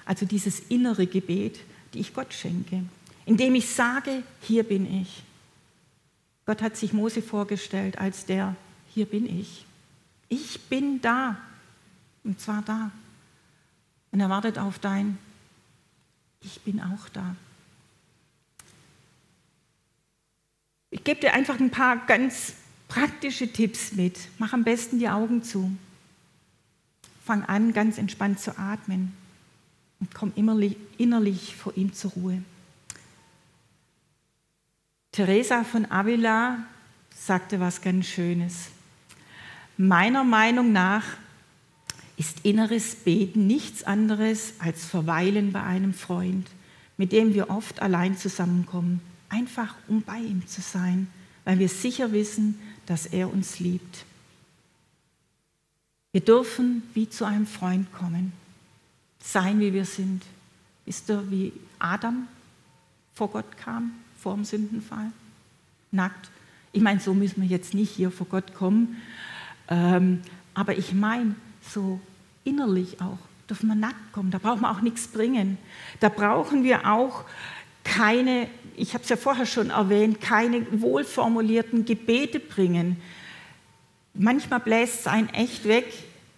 also 0.06 0.24
dieses 0.24 0.60
innere 0.60 1.06
Gebet, 1.06 1.60
die 1.92 2.00
ich 2.00 2.14
Gott 2.14 2.32
schenke, 2.32 2.82
indem 3.26 3.54
ich 3.54 3.68
sage, 3.68 4.22
hier 4.40 4.62
bin 4.62 5.02
ich. 5.02 5.22
Gott 6.46 6.62
hat 6.62 6.76
sich 6.76 6.94
Mose 6.94 7.20
vorgestellt 7.20 7.98
als 7.98 8.24
der, 8.24 8.56
hier 8.94 9.04
bin 9.04 9.26
ich. 9.26 9.66
Ich 10.30 10.58
bin 10.62 11.02
da. 11.02 11.36
Und 12.24 12.40
zwar 12.40 12.62
da. 12.62 12.90
Und 14.10 14.20
er 14.20 14.30
wartet 14.30 14.58
auf 14.58 14.78
dein, 14.78 15.18
ich 16.40 16.62
bin 16.62 16.80
auch 16.80 17.08
da. 17.10 17.36
Ich 20.90 21.04
gebe 21.04 21.20
dir 21.20 21.34
einfach 21.34 21.60
ein 21.60 21.70
paar 21.70 21.98
ganz 22.06 22.54
praktische 22.90 23.50
Tipps 23.50 23.92
mit. 23.92 24.18
Mach 24.38 24.52
am 24.52 24.64
besten 24.64 24.98
die 24.98 25.08
Augen 25.08 25.42
zu. 25.42 25.70
Fang 27.24 27.44
an, 27.44 27.72
ganz 27.72 27.96
entspannt 27.96 28.40
zu 28.40 28.58
atmen 28.58 29.14
und 30.00 30.12
komm 30.12 30.32
innerlich 30.98 31.54
vor 31.56 31.72
ihm 31.76 31.94
zur 31.94 32.10
Ruhe. 32.12 32.42
Teresa 35.12 35.64
von 35.64 35.90
Avila 35.90 36.58
sagte 37.16 37.60
was 37.60 37.80
ganz 37.80 38.06
Schönes. 38.06 38.70
Meiner 39.76 40.24
Meinung 40.24 40.72
nach 40.72 41.04
ist 42.16 42.44
inneres 42.44 42.96
Beten 42.96 43.46
nichts 43.46 43.84
anderes 43.84 44.54
als 44.58 44.84
Verweilen 44.84 45.52
bei 45.52 45.62
einem 45.62 45.94
Freund, 45.94 46.48
mit 46.96 47.12
dem 47.12 47.34
wir 47.34 47.50
oft 47.50 47.80
allein 47.82 48.16
zusammenkommen, 48.16 49.00
einfach 49.28 49.74
um 49.86 50.02
bei 50.02 50.18
ihm 50.18 50.46
zu 50.46 50.60
sein, 50.60 51.06
weil 51.44 51.58
wir 51.58 51.68
sicher 51.68 52.12
wissen, 52.12 52.58
dass 52.90 53.06
er 53.06 53.32
uns 53.32 53.60
liebt. 53.60 54.04
Wir 56.12 56.20
dürfen 56.20 56.82
wie 56.92 57.08
zu 57.08 57.24
einem 57.24 57.46
Freund 57.46 57.92
kommen, 57.92 58.32
sein 59.22 59.60
wie 59.60 59.72
wir 59.72 59.84
sind. 59.84 60.24
Wisst 60.84 61.08
ihr, 61.08 61.30
wie 61.30 61.52
Adam 61.78 62.26
vor 63.14 63.30
Gott 63.30 63.56
kam? 63.56 63.92
vor 64.20 64.34
dem 64.34 64.44
Sündenfall. 64.44 65.10
Nackt. 65.90 66.30
Ich 66.72 66.82
meine, 66.82 67.00
so 67.00 67.14
müssen 67.14 67.42
wir 67.42 67.48
jetzt 67.48 67.74
nicht 67.74 67.90
hier 67.90 68.10
vor 68.10 68.26
Gott 68.26 68.54
kommen. 68.54 69.00
Ähm, 69.68 70.20
aber 70.54 70.76
ich 70.76 70.92
meine, 70.92 71.34
so 71.62 72.00
innerlich 72.44 73.00
auch 73.00 73.18
dürfen 73.48 73.68
wir 73.68 73.74
nackt 73.74 74.12
kommen. 74.12 74.30
Da 74.30 74.38
brauchen 74.38 74.60
wir 74.60 74.70
auch 74.70 74.82
nichts 74.82 75.08
bringen. 75.08 75.58
Da 76.00 76.08
brauchen 76.08 76.64
wir 76.64 76.86
auch 76.90 77.24
keine, 77.82 78.46
ich 78.76 78.94
habe 78.94 79.02
es 79.02 79.10
ja 79.10 79.16
vorher 79.16 79.46
schon 79.46 79.70
erwähnt, 79.70 80.20
keine 80.20 80.66
wohlformulierten 80.80 81.84
Gebete 81.84 82.40
bringen. 82.40 82.96
Manchmal 84.14 84.60
bläst 84.60 85.00
es 85.00 85.06
einen 85.06 85.28
echt 85.30 85.66
weg, 85.66 85.86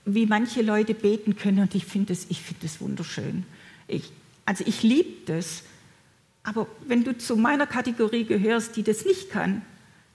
wie 0.04 0.26
manche 0.26 0.62
Leute 0.62 0.94
beten 0.94 1.36
können 1.36 1.60
und 1.60 1.74
ich 1.74 1.86
finde 1.86 2.12
es 2.12 2.24
find 2.24 2.80
wunderschön. 2.80 3.44
Ich, 3.88 4.10
also 4.44 4.64
ich 4.66 4.82
liebe 4.82 5.32
das. 5.32 5.62
Aber 6.42 6.66
wenn 6.86 7.04
du 7.04 7.16
zu 7.16 7.36
meiner 7.36 7.66
Kategorie 7.66 8.24
gehörst, 8.24 8.76
die 8.76 8.82
das 8.82 9.04
nicht 9.04 9.30
kann, 9.30 9.62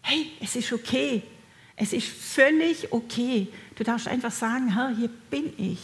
hey, 0.01 0.31
es 0.41 0.55
ist 0.55 0.73
okay. 0.73 1.23
Es 1.75 1.93
ist 1.93 2.07
völlig 2.07 2.91
okay. 2.91 3.47
Du 3.75 3.83
darfst 3.83 4.07
einfach 4.07 4.31
sagen, 4.31 4.73
Herr, 4.73 4.89
hier 4.89 5.09
bin 5.29 5.53
ich. 5.57 5.79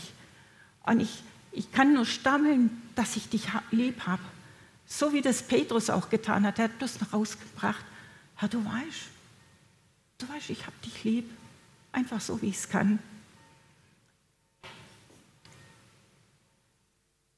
Und 0.86 1.00
ich, 1.00 1.24
ich 1.52 1.72
kann 1.72 1.94
nur 1.94 2.06
stammeln, 2.06 2.82
dass 2.96 3.16
ich 3.16 3.30
dich 3.30 3.44
lieb 3.72 4.02
habe. 4.08 4.24
So 4.96 5.12
wie 5.12 5.22
das 5.22 5.42
Petrus 5.42 5.90
auch 5.90 6.12
getan 6.12 6.46
hat. 6.46 6.60
Er 6.60 6.66
hat 6.66 6.74
das 6.78 7.00
rausgebracht. 7.12 7.84
Herr, 8.36 8.48
du 8.48 8.64
weißt, 8.64 9.08
du 10.20 10.30
weißt, 10.30 10.52
ich 10.52 10.68
habe 10.68 10.76
dich 10.86 11.04
lieb. 11.04 11.32
Einfach 11.92 12.22
so, 12.22 12.40
wie 12.44 12.50
ich 12.50 12.58
es 12.58 12.70
kann. 12.70 13.00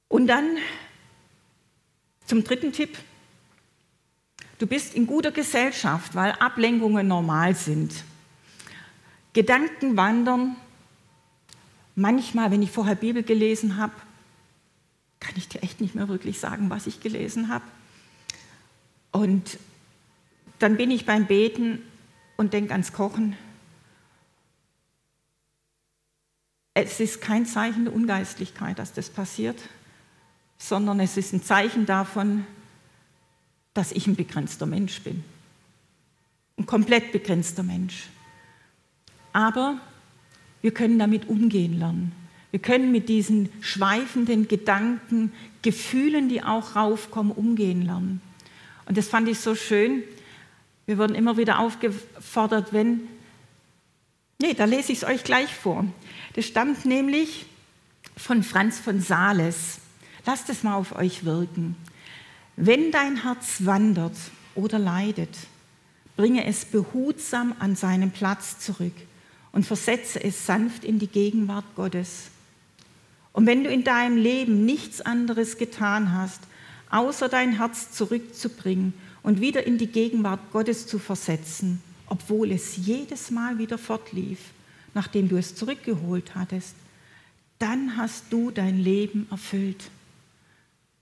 Und 0.09 0.27
dann 0.27 0.57
zum 2.25 2.43
dritten 2.43 2.73
Tipp. 2.73 2.97
Du 4.57 4.67
bist 4.67 4.93
in 4.93 5.07
guter 5.07 5.31
Gesellschaft, 5.31 6.13
weil 6.13 6.33
Ablenkungen 6.33 7.07
normal 7.07 7.55
sind. 7.55 8.03
Gedanken 9.31 9.95
wandern. 9.95 10.57
Manchmal, 11.95 12.51
wenn 12.51 12.61
ich 12.61 12.71
vorher 12.71 12.95
Bibel 12.95 13.23
gelesen 13.23 13.77
habe, 13.77 13.93
kann 15.25 15.35
ich 15.37 15.47
dir 15.47 15.63
echt 15.63 15.81
nicht 15.81 15.95
mehr 15.95 16.07
wirklich 16.07 16.39
sagen, 16.39 16.69
was 16.69 16.85
ich 16.85 16.99
gelesen 16.99 17.49
habe. 17.49 17.65
Und 19.11 19.57
dann 20.59 20.77
bin 20.77 20.91
ich 20.91 21.07
beim 21.07 21.25
Beten 21.25 21.81
und 22.37 22.53
denke 22.53 22.73
ans 22.73 22.93
Kochen. 22.93 23.35
Es 26.75 26.99
ist 26.99 27.21
kein 27.21 27.47
Zeichen 27.47 27.85
der 27.85 27.93
Ungeistlichkeit, 27.95 28.77
dass 28.77 28.93
das 28.93 29.09
passiert, 29.09 29.59
sondern 30.59 30.99
es 30.99 31.17
ist 31.17 31.33
ein 31.33 31.41
Zeichen 31.41 31.87
davon, 31.87 32.45
dass 33.73 33.91
ich 33.91 34.05
ein 34.05 34.15
begrenzter 34.15 34.67
Mensch 34.67 35.01
bin. 35.01 35.23
Ein 36.57 36.67
komplett 36.67 37.11
begrenzter 37.11 37.63
Mensch. 37.63 38.09
Aber 39.33 39.79
wir 40.61 40.73
können 40.73 40.99
damit 40.99 41.27
umgehen 41.27 41.79
lernen. 41.79 42.24
Wir 42.55 42.61
können 42.61 42.93
mit 42.93 43.09
diesen 43.09 43.49
schweifenden 43.59 44.47
Gedanken, 44.47 45.33
Gefühlen, 45.61 46.29
die 46.29 46.41
auch 46.41 46.77
raufkommen, 46.77 47.33
umgehen 47.33 47.81
lernen. 47.81 48.21
Und 48.85 48.97
das 48.97 49.09
fand 49.09 49.27
ich 49.27 49.41
so 49.41 49.55
schön. 49.55 50.03
Wir 50.85 50.97
wurden 50.97 51.15
immer 51.15 51.35
wieder 51.35 51.59
aufgefordert, 51.59 52.71
wenn, 52.71 53.09
nee, 54.41 54.53
da 54.53 54.63
lese 54.63 54.93
ich 54.93 54.99
es 54.99 55.03
euch 55.03 55.25
gleich 55.25 55.53
vor. 55.53 55.85
Das 56.35 56.45
stammt 56.45 56.85
nämlich 56.85 57.45
von 58.15 58.41
Franz 58.41 58.79
von 58.79 59.01
Sales. 59.01 59.79
Lasst 60.25 60.49
es 60.49 60.63
mal 60.63 60.75
auf 60.75 60.95
euch 60.95 61.25
wirken. 61.25 61.75
Wenn 62.55 62.89
dein 62.89 63.23
Herz 63.23 63.65
wandert 63.65 64.15
oder 64.55 64.79
leidet, 64.79 65.35
bringe 66.15 66.45
es 66.45 66.63
behutsam 66.63 67.53
an 67.59 67.75
seinen 67.75 68.11
Platz 68.11 68.59
zurück 68.59 68.95
und 69.51 69.65
versetze 69.65 70.23
es 70.23 70.45
sanft 70.45 70.85
in 70.85 70.99
die 70.99 71.07
Gegenwart 71.07 71.65
Gottes. 71.75 72.31
Und 73.35 73.47
wenn 73.47 73.65
du 73.65 73.69
in 73.69 73.83
deinem 73.83 74.15
Leben 74.15 74.63
nichts 74.63 75.01
anderes 75.01 75.57
getan 75.57 76.13
hast, 76.13 76.39
außer 76.89 77.27
dein 77.27 77.57
Herz 77.57 77.91
zurückzubringen 77.91 78.93
und 79.23 79.41
wieder 79.41 79.67
in 79.67 79.77
die 79.77 79.87
Gegenwart 79.87 80.39
Gottes 80.53 80.87
zu 80.87 80.99
versetzen, 80.99 81.81
obwohl 82.07 82.53
es 82.53 82.77
jedes 82.77 83.31
Mal 83.31 83.57
wieder 83.57 83.77
fortlief, 83.77 84.39
nachdem 84.93 85.27
du 85.27 85.35
es 85.35 85.53
zurückgeholt 85.53 86.33
hattest, 86.33 86.75
dann 87.59 87.97
hast 87.97 88.23
du 88.29 88.51
dein 88.51 88.79
Leben 88.79 89.27
erfüllt. 89.29 89.83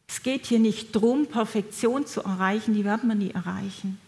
Es 0.07 0.23
geht 0.23 0.47
hier 0.47 0.59
nicht 0.59 0.95
darum, 0.95 1.27
Perfektion 1.27 2.07
zu 2.07 2.21
erreichen, 2.21 2.73
die 2.73 2.83
werden 2.83 3.09
wir 3.09 3.15
nie 3.15 3.29
erreichen. 3.29 3.99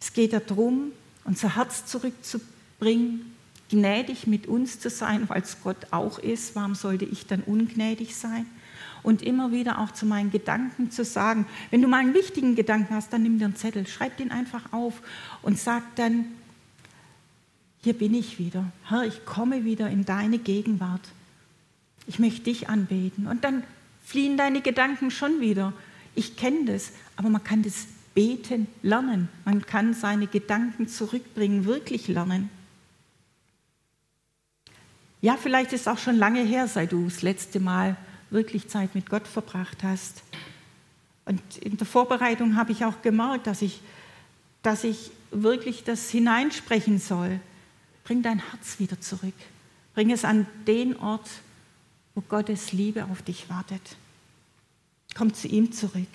Es 0.00 0.14
geht 0.14 0.32
darum, 0.32 0.92
unser 1.24 1.54
Herz 1.54 1.84
zurückzubringen 1.84 3.35
gnädig 3.68 4.26
mit 4.26 4.46
uns 4.46 4.78
zu 4.78 4.90
sein, 4.90 5.28
weil 5.28 5.42
es 5.42 5.58
Gott 5.62 5.88
auch 5.90 6.18
ist. 6.18 6.54
Warum 6.54 6.74
sollte 6.74 7.04
ich 7.04 7.26
dann 7.26 7.42
ungnädig 7.42 8.16
sein? 8.16 8.46
Und 9.02 9.22
immer 9.22 9.52
wieder 9.52 9.78
auch 9.78 9.92
zu 9.92 10.04
meinen 10.06 10.30
Gedanken 10.30 10.90
zu 10.90 11.04
sagen, 11.04 11.46
wenn 11.70 11.82
du 11.82 11.88
mal 11.88 11.98
einen 11.98 12.14
wichtigen 12.14 12.56
Gedanken 12.56 12.94
hast, 12.94 13.12
dann 13.12 13.22
nimm 13.22 13.38
dir 13.38 13.44
einen 13.44 13.56
Zettel, 13.56 13.86
schreib 13.86 14.16
den 14.16 14.32
einfach 14.32 14.72
auf 14.72 15.00
und 15.42 15.58
sag 15.58 15.82
dann, 15.96 16.26
hier 17.82 17.94
bin 17.94 18.14
ich 18.14 18.40
wieder. 18.40 18.64
Herr, 18.88 19.04
ich 19.04 19.24
komme 19.24 19.64
wieder 19.64 19.88
in 19.88 20.04
deine 20.04 20.38
Gegenwart. 20.38 21.02
Ich 22.08 22.18
möchte 22.18 22.42
dich 22.42 22.68
anbeten. 22.68 23.28
Und 23.28 23.44
dann 23.44 23.62
fliehen 24.04 24.36
deine 24.36 24.60
Gedanken 24.60 25.12
schon 25.12 25.40
wieder. 25.40 25.72
Ich 26.16 26.36
kenne 26.36 26.64
das, 26.64 26.90
aber 27.14 27.28
man 27.28 27.44
kann 27.44 27.62
das 27.62 27.86
Beten 28.14 28.66
lernen. 28.82 29.28
Man 29.44 29.64
kann 29.66 29.94
seine 29.94 30.26
Gedanken 30.26 30.88
zurückbringen, 30.88 31.64
wirklich 31.64 32.08
lernen. 32.08 32.50
Ja, 35.26 35.36
vielleicht 35.36 35.72
ist 35.72 35.80
es 35.80 35.88
auch 35.88 35.98
schon 35.98 36.14
lange 36.14 36.44
her, 36.44 36.68
seit 36.68 36.92
du 36.92 37.04
das 37.06 37.20
letzte 37.20 37.58
Mal 37.58 37.96
wirklich 38.30 38.68
Zeit 38.68 38.94
mit 38.94 39.10
Gott 39.10 39.26
verbracht 39.26 39.82
hast. 39.82 40.22
Und 41.24 41.40
in 41.56 41.76
der 41.76 41.84
Vorbereitung 41.84 42.54
habe 42.54 42.70
ich 42.70 42.84
auch 42.84 43.02
gemerkt, 43.02 43.48
dass 43.48 43.60
ich, 43.60 43.80
dass 44.62 44.84
ich 44.84 45.10
wirklich 45.32 45.82
das 45.82 46.10
hineinsprechen 46.10 47.00
soll. 47.00 47.40
Bring 48.04 48.22
dein 48.22 48.38
Herz 48.38 48.78
wieder 48.78 49.00
zurück. 49.00 49.34
Bring 49.94 50.12
es 50.12 50.24
an 50.24 50.46
den 50.64 50.96
Ort, 50.96 51.28
wo 52.14 52.20
Gottes 52.20 52.70
Liebe 52.70 53.06
auf 53.06 53.20
dich 53.22 53.50
wartet. 53.50 53.96
Komm 55.16 55.34
zu 55.34 55.48
ihm 55.48 55.72
zurück. 55.72 56.06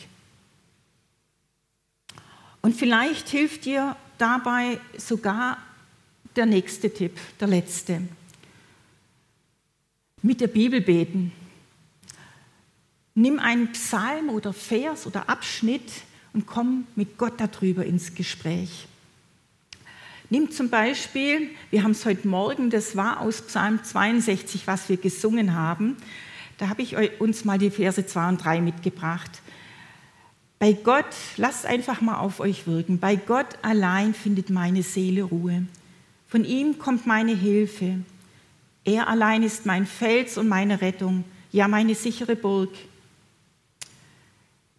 Und 2.62 2.78
vielleicht 2.78 3.28
hilft 3.28 3.65
dir 3.65 3.97
dabei 4.17 4.80
sogar 4.97 5.58
der 6.38 6.45
nächste 6.45 6.93
Tipp, 6.93 7.19
der 7.41 7.50
letzte 7.50 8.04
mit 10.21 10.41
der 10.41 10.47
Bibel 10.47 10.81
beten. 10.81 11.31
Nimm 13.15 13.39
einen 13.39 13.71
Psalm 13.73 14.29
oder 14.29 14.53
Vers 14.53 15.05
oder 15.05 15.29
Abschnitt 15.29 15.91
und 16.34 16.45
komm 16.45 16.88
mit 16.95 17.17
Gott 17.17 17.34
darüber 17.38 17.86
ins 17.86 18.15
Gespräch. 18.15 18.88
Nimm 20.29 20.49
zum 20.49 20.69
Beispiel, 20.69 21.49
wir 21.71 21.84
haben 21.84 21.91
es 21.91 22.05
heute 22.05 22.25
Morgen, 22.25 22.69
das 22.69 22.95
war 22.95 23.19
aus 23.19 23.41
Psalm 23.41 23.84
62, 23.84 24.65
was 24.65 24.88
wir 24.88 24.95
gesungen 24.95 25.55
haben. 25.55 25.97
Da 26.57 26.69
habe 26.69 26.84
ich 26.84 26.95
uns 27.19 27.43
mal 27.43 27.57
die 27.57 27.69
Verse 27.69 28.05
2 28.05 28.29
und 28.29 28.38
3 28.38 28.62
mitgebracht. 28.62 29.41
Bei 30.57 30.71
Gott, 30.71 31.13
lasst 31.36 31.65
einfach 31.65 31.99
mal 31.99 32.19
auf 32.19 32.39
euch 32.39 32.65
wirken, 32.65 32.99
bei 32.99 33.17
Gott 33.17 33.47
allein 33.62 34.13
findet 34.13 34.49
meine 34.49 34.84
Seele 34.84 35.23
Ruhe. 35.23 35.65
Von 36.27 36.45
ihm 36.45 36.79
kommt 36.79 37.05
meine 37.05 37.36
Hilfe. 37.36 37.97
Er 38.84 39.08
allein 39.08 39.44
ist 39.44 39.65
mein 39.65 39.86
Fels 39.86 40.38
und 40.38 40.48
meine 40.48 40.82
Rettung, 40.82 41.24
ja 41.52 41.67
meine 41.67 41.96
sichere 41.96 42.36
Burg. 42.36 42.70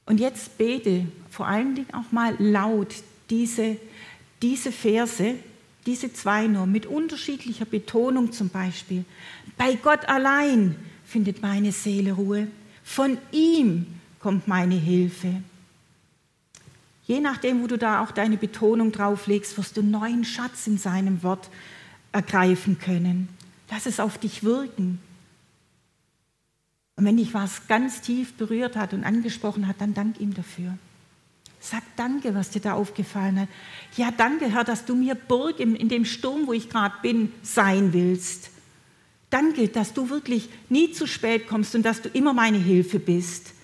Und 0.06 0.18
jetzt 0.18 0.58
bete 0.58 1.06
vor 1.30 1.46
allen 1.46 1.74
Dingen 1.74 1.94
auch 1.94 2.10
mal 2.10 2.34
laut 2.38 2.94
diese, 3.30 3.76
diese 4.42 4.72
Verse, 4.72 5.34
diese 5.86 6.12
zwei 6.12 6.46
nur, 6.46 6.66
mit 6.66 6.86
unterschiedlicher 6.86 7.64
Betonung 7.64 8.32
zum 8.32 8.48
Beispiel. 8.48 9.04
Bei 9.56 9.74
Gott 9.76 10.08
allein 10.08 10.76
findet 11.06 11.42
meine 11.42 11.72
Seele 11.72 12.12
Ruhe. 12.12 12.48
Von 12.84 13.18
ihm 13.30 13.86
kommt 14.18 14.48
meine 14.48 14.74
Hilfe. 14.74 15.42
Je 17.06 17.20
nachdem, 17.20 17.62
wo 17.62 17.66
du 17.66 17.78
da 17.78 18.02
auch 18.02 18.10
deine 18.10 18.36
Betonung 18.36 18.92
drauflegst, 18.92 19.56
wirst 19.58 19.76
du 19.76 19.82
neuen 19.82 20.24
Schatz 20.24 20.66
in 20.66 20.78
seinem 20.78 21.22
Wort 21.22 21.48
ergreifen 22.12 22.78
können. 22.78 23.28
Lass 23.72 23.86
es 23.86 24.00
auf 24.00 24.18
dich 24.18 24.44
wirken. 24.44 24.98
Und 26.96 27.06
wenn 27.06 27.16
dich 27.16 27.32
was 27.32 27.68
ganz 27.68 28.02
tief 28.02 28.34
berührt 28.34 28.76
hat 28.76 28.92
und 28.92 29.02
angesprochen 29.02 29.66
hat, 29.66 29.80
dann 29.80 29.94
dank 29.94 30.20
ihm 30.20 30.34
dafür. 30.34 30.76
Sag 31.58 31.82
danke, 31.96 32.34
was 32.34 32.50
dir 32.50 32.60
da 32.60 32.74
aufgefallen 32.74 33.40
hat. 33.40 33.48
Ja, 33.96 34.10
danke, 34.10 34.52
Herr, 34.52 34.64
dass 34.64 34.84
du 34.84 34.94
mir 34.94 35.14
Burg 35.14 35.58
in 35.58 35.88
dem 35.88 36.04
Sturm, 36.04 36.46
wo 36.46 36.52
ich 36.52 36.68
gerade 36.68 36.96
bin, 37.00 37.32
sein 37.42 37.94
willst. 37.94 38.50
Danke, 39.30 39.68
dass 39.68 39.94
du 39.94 40.10
wirklich 40.10 40.50
nie 40.68 40.92
zu 40.92 41.06
spät 41.06 41.46
kommst 41.46 41.74
und 41.74 41.82
dass 41.82 42.02
du 42.02 42.10
immer 42.10 42.34
meine 42.34 42.58
Hilfe 42.58 42.98
bist. 42.98 43.54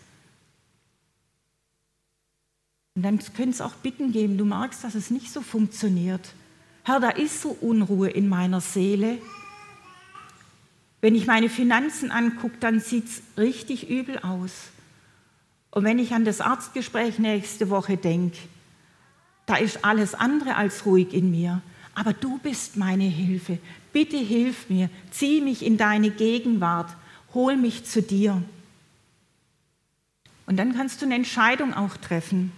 Und 2.95 3.03
dann 3.03 3.19
könnte 3.19 3.51
es 3.51 3.61
auch 3.61 3.75
Bitten 3.75 4.11
geben, 4.13 4.39
du 4.39 4.47
merkst, 4.47 4.83
dass 4.83 4.95
es 4.95 5.11
nicht 5.11 5.31
so 5.31 5.43
funktioniert. 5.43 6.33
Herr, 6.85 6.99
da 6.99 7.11
ist 7.11 7.43
so 7.43 7.51
Unruhe 7.61 8.09
in 8.09 8.27
meiner 8.27 8.63
Seele. 8.63 9.19
Wenn 11.01 11.15
ich 11.15 11.27
meine 11.27 11.49
Finanzen 11.49 12.11
angucke, 12.11 12.57
dann 12.61 12.81
sieht 12.81 13.07
es 13.07 13.23
richtig 13.37 13.89
übel 13.89 14.19
aus. 14.19 14.71
Und 15.71 15.85
wenn 15.85 15.99
ich 15.99 16.13
an 16.13 16.25
das 16.25 16.41
Arztgespräch 16.41 17.19
nächste 17.19 17.71
Woche 17.71 17.97
denke, 17.97 18.39
da 19.47 19.57
ist 19.57 19.85
alles 19.85 20.15
andere 20.15 20.57
als 20.57 20.85
ruhig 20.87 21.15
in 21.15 21.31
mir. 21.31 21.63
aber 21.99 22.13
du 22.13 22.39
bist 22.39 22.77
meine 22.77 23.03
Hilfe. 23.03 23.59
Bitte 23.93 24.19
hilf 24.19 24.71
mir, 24.71 24.89
zieh 25.11 25.41
mich 25.41 25.65
in 25.67 25.79
deine 25.79 26.11
Gegenwart, 26.11 26.95
hol 27.35 27.57
mich 27.57 27.87
zu 27.87 28.03
dir. 28.03 28.41
Und 30.47 30.59
dann 30.59 30.77
kannst 30.77 31.03
du 31.03 31.07
eine 31.07 31.17
Entscheidung 31.17 31.75
auch 31.75 31.97
treffen, 31.97 32.53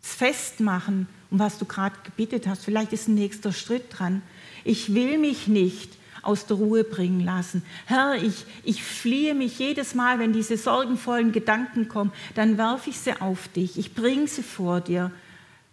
es 0.00 0.14
festmachen, 0.14 1.08
um 1.32 1.40
was 1.40 1.58
du 1.58 1.64
gerade 1.64 1.96
gebetet 2.04 2.46
hast. 2.46 2.64
Vielleicht 2.64 2.92
ist 2.92 3.08
ein 3.08 3.16
nächster 3.16 3.52
Schritt 3.52 3.86
dran. 3.90 4.22
Ich 4.62 4.94
will 4.94 5.18
mich 5.18 5.48
nicht 5.48 5.90
aus 6.22 6.46
der 6.46 6.56
Ruhe 6.56 6.84
bringen 6.84 7.20
lassen. 7.20 7.62
Herr, 7.86 8.14
ich, 8.22 8.44
ich 8.64 8.82
fliehe 8.82 9.34
mich 9.34 9.58
jedes 9.58 9.94
Mal, 9.94 10.18
wenn 10.18 10.32
diese 10.32 10.56
sorgenvollen 10.56 11.32
Gedanken 11.32 11.88
kommen, 11.88 12.12
dann 12.34 12.58
werfe 12.58 12.90
ich 12.90 12.98
sie 12.98 13.20
auf 13.20 13.48
dich. 13.48 13.78
Ich 13.78 13.94
bringe 13.94 14.26
sie 14.26 14.42
vor 14.42 14.80
dir. 14.80 15.10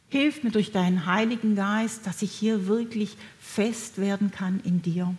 Hilf 0.09 0.43
mir 0.43 0.51
durch 0.51 0.71
deinen 0.71 1.05
Heiligen 1.05 1.55
Geist, 1.55 2.07
dass 2.07 2.21
ich 2.21 2.31
hier 2.31 2.67
wirklich 2.67 3.17
fest 3.39 3.99
werden 3.99 4.31
kann 4.31 4.61
in 4.63 4.81
dir. 4.81 5.13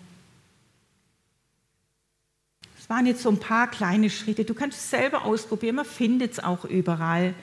Das 2.77 2.89
waren 2.89 3.05
jetzt 3.05 3.23
so 3.23 3.29
ein 3.29 3.39
paar 3.39 3.71
kleine 3.71 4.09
Schritte. 4.09 4.45
Du 4.45 4.55
kannst 4.55 4.79
es 4.79 4.91
selber 4.91 5.25
ausprobieren, 5.25 5.77
man 5.77 5.85
findet 5.85 6.33
es 6.33 6.39
auch 6.41 6.65
überall. 6.65 7.35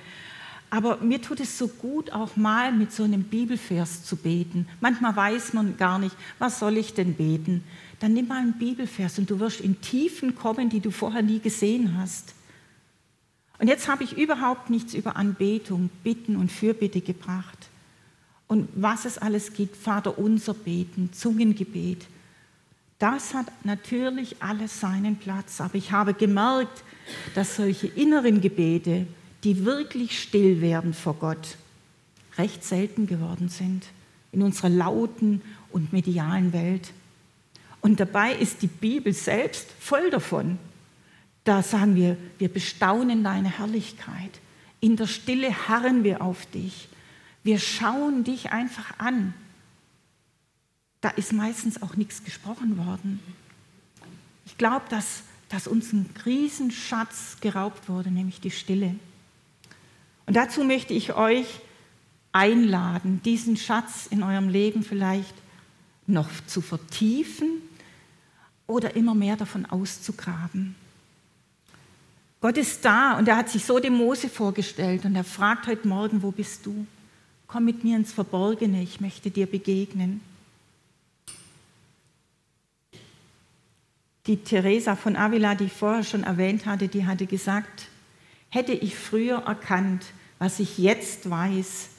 Aber 0.69 0.97
mir 0.97 1.21
tut 1.21 1.39
es 1.39 1.58
so 1.58 1.67
gut, 1.67 2.12
auch 2.12 2.36
mal 2.36 2.71
mit 2.71 2.91
so 2.91 3.04
einem 3.04 3.23
Bibelvers 3.23 4.04
zu 4.04 4.15
beten. 4.15 4.67
Manchmal 4.82 5.15
weiß 5.15 5.54
man 5.54 5.78
gar 5.78 5.99
nicht, 5.99 6.15
was 6.39 6.60
soll 6.60 6.78
ich 6.78 6.93
denn 6.93 7.13
beten? 7.13 7.63
Dann 7.99 8.13
nimm 8.13 8.28
mal 8.28 8.41
einen 8.41 8.58
Bibelvers 8.58 9.17
und 9.19 9.30
du 9.30 9.39
wirst 9.39 9.62
in 9.62 9.80
Tiefen 9.82 10.36
kommen, 10.36 10.69
die 10.69 10.82
du 10.82 10.91
vorher 10.91 11.21
nie 11.21 11.39
gesehen 11.39 11.97
hast. 11.97 12.34
Und 13.58 13.67
jetzt 13.67 13.88
habe 13.88 14.04
ich 14.04 14.17
überhaupt 14.17 14.69
nichts 14.69 14.93
über 14.93 15.15
Anbetung, 15.15 15.89
Bitten 16.04 16.36
und 16.36 16.51
Fürbitte 16.51 16.99
gebracht. 16.99 17.69
Und 18.47 18.67
was 18.75 19.06
es 19.06 19.17
alles 19.17 19.54
gibt, 19.54 19.75
Vater 19.75 20.19
unser 20.19 20.54
Beten, 20.54 21.12
Zungengebet. 21.13 22.06
Das 22.99 23.34
hat 23.34 23.47
natürlich 23.63 24.41
alles 24.41 24.80
seinen 24.80 25.15
Platz. 25.15 25.62
Aber 25.62 25.75
ich 25.75 25.91
habe 25.91 26.13
gemerkt, 26.13 26.84
dass 27.34 27.56
solche 27.56 27.88
inneren 27.88 28.41
Gebete, 28.41 29.08
die 29.43 29.65
wirklich 29.65 30.21
still 30.21 30.62
werden 30.62 30.93
vor 30.93 31.15
Gott, 31.15 31.58
recht 32.38 32.63
selten 32.63 33.08
geworden 33.08 33.50
sind 33.50 33.86
in 34.32 34.41
unserer 34.41 34.69
lauten 34.69 35.41
und 35.71 35.93
medialen 35.93 36.52
Welt. 36.52 36.91
Und 37.80 38.00
dabei 38.00 38.34
ist 38.34 38.62
die 38.62 38.67
Bibel 38.67 39.13
selbst 39.13 39.67
voll 39.80 40.10
davon. 40.10 40.58
Da 41.45 41.63
sagen 41.63 41.95
wir, 41.95 42.17
wir 42.38 42.50
bestaunen 42.50 43.24
deine 43.24 43.58
Herrlichkeit. 43.58 44.41
In 44.82 44.98
der 44.98 45.08
Stille 45.08 45.67
harren 45.69 46.04
wir 46.04 46.21
auf 46.21 46.45
dich. 46.48 46.89
Wir 47.43 47.60
schauen 47.60 48.24
dich 48.24 48.52
einfach 48.52 49.00
an. 49.00 49.34
Da 51.00 51.10
ist 51.10 51.32
meistens 51.32 51.82
auch 51.82 51.95
nichts 51.95 52.24
gesprochen 52.24 52.78
worden. 52.78 53.19
Ich 54.45 54.58
glaube, 54.58 54.86
dass, 54.89 55.21
dass 55.50 55.67
uns 55.67 55.93
ein 55.93 56.10
Riesenschatz 56.26 57.38
geraubt 57.39 57.88
wurde, 57.88 58.12
nämlich 58.12 58.41
die 58.41 58.52
Stille. 58.52 58.95
Und 60.26 60.36
dazu 60.36 60.64
möchte 60.64 60.94
ich 60.94 61.14
euch 61.14 61.48
einladen, 62.32 63.22
diesen 63.24 63.58
Schatz 63.58 64.08
in 64.10 64.24
eurem 64.24 64.50
Leben 64.50 64.84
vielleicht 64.84 65.34
noch 66.08 66.30
zu 66.48 66.62
vertiefen 66.62 67.62
oder 68.68 68.96
immer 68.96 69.16
mehr 69.16 69.38
davon 69.38 69.66
auszugraben. 69.66 70.76
Gott 72.42 72.58
ist 72.58 72.84
da 72.86 73.18
und 73.18 73.28
er 73.28 73.38
hat 73.38 73.50
sich 73.50 73.66
so 73.66 73.80
dem 73.80 73.94
Mose 73.94 74.30
vorgestellt 74.30 75.06
und 75.06 75.16
er 75.16 75.24
fragt 75.24 75.68
heute 75.68 75.88
Morgen, 75.88 76.22
wo 76.22 76.32
bist 76.32 76.66
du? 76.66 76.86
Komm 77.48 77.66
mit 77.66 77.84
mir 77.84 77.96
ins 77.96 78.12
Verborgene, 78.12 78.84
ich 78.84 79.00
möchte 79.00 79.32
dir 79.32 79.46
begegnen. 79.46 80.22
Die 84.28 84.38
Teresa 84.38 84.96
von 84.96 85.16
Avila, 85.16 85.56
die 85.56 85.66
ich 85.66 85.74
vorher 85.74 86.04
schon 86.04 86.24
erwähnt 86.24 86.66
hatte, 86.66 86.88
die 86.88 87.06
hatte 87.06 87.28
gesagt, 87.28 87.88
Hätte 88.56 88.72
ich 88.72 88.96
früher 88.96 89.39
erkannt, 89.39 90.06
was 90.39 90.62
ich 90.62 90.78
jetzt 90.78 91.30
weiß, 91.30 91.89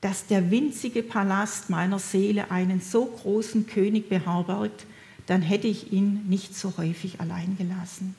dass 0.00 0.24
der 0.24 0.52
winzige 0.52 1.02
Palast 1.02 1.68
meiner 1.68 1.98
Seele 1.98 2.52
einen 2.52 2.80
so 2.80 3.06
großen 3.06 3.66
König 3.66 4.08
beherbergt, 4.08 4.86
dann 5.26 5.42
hätte 5.42 5.66
ich 5.66 5.92
ihn 5.92 6.28
nicht 6.28 6.54
so 6.54 6.74
häufig 6.76 7.20
allein 7.20 7.56
gelassen. 7.58 8.14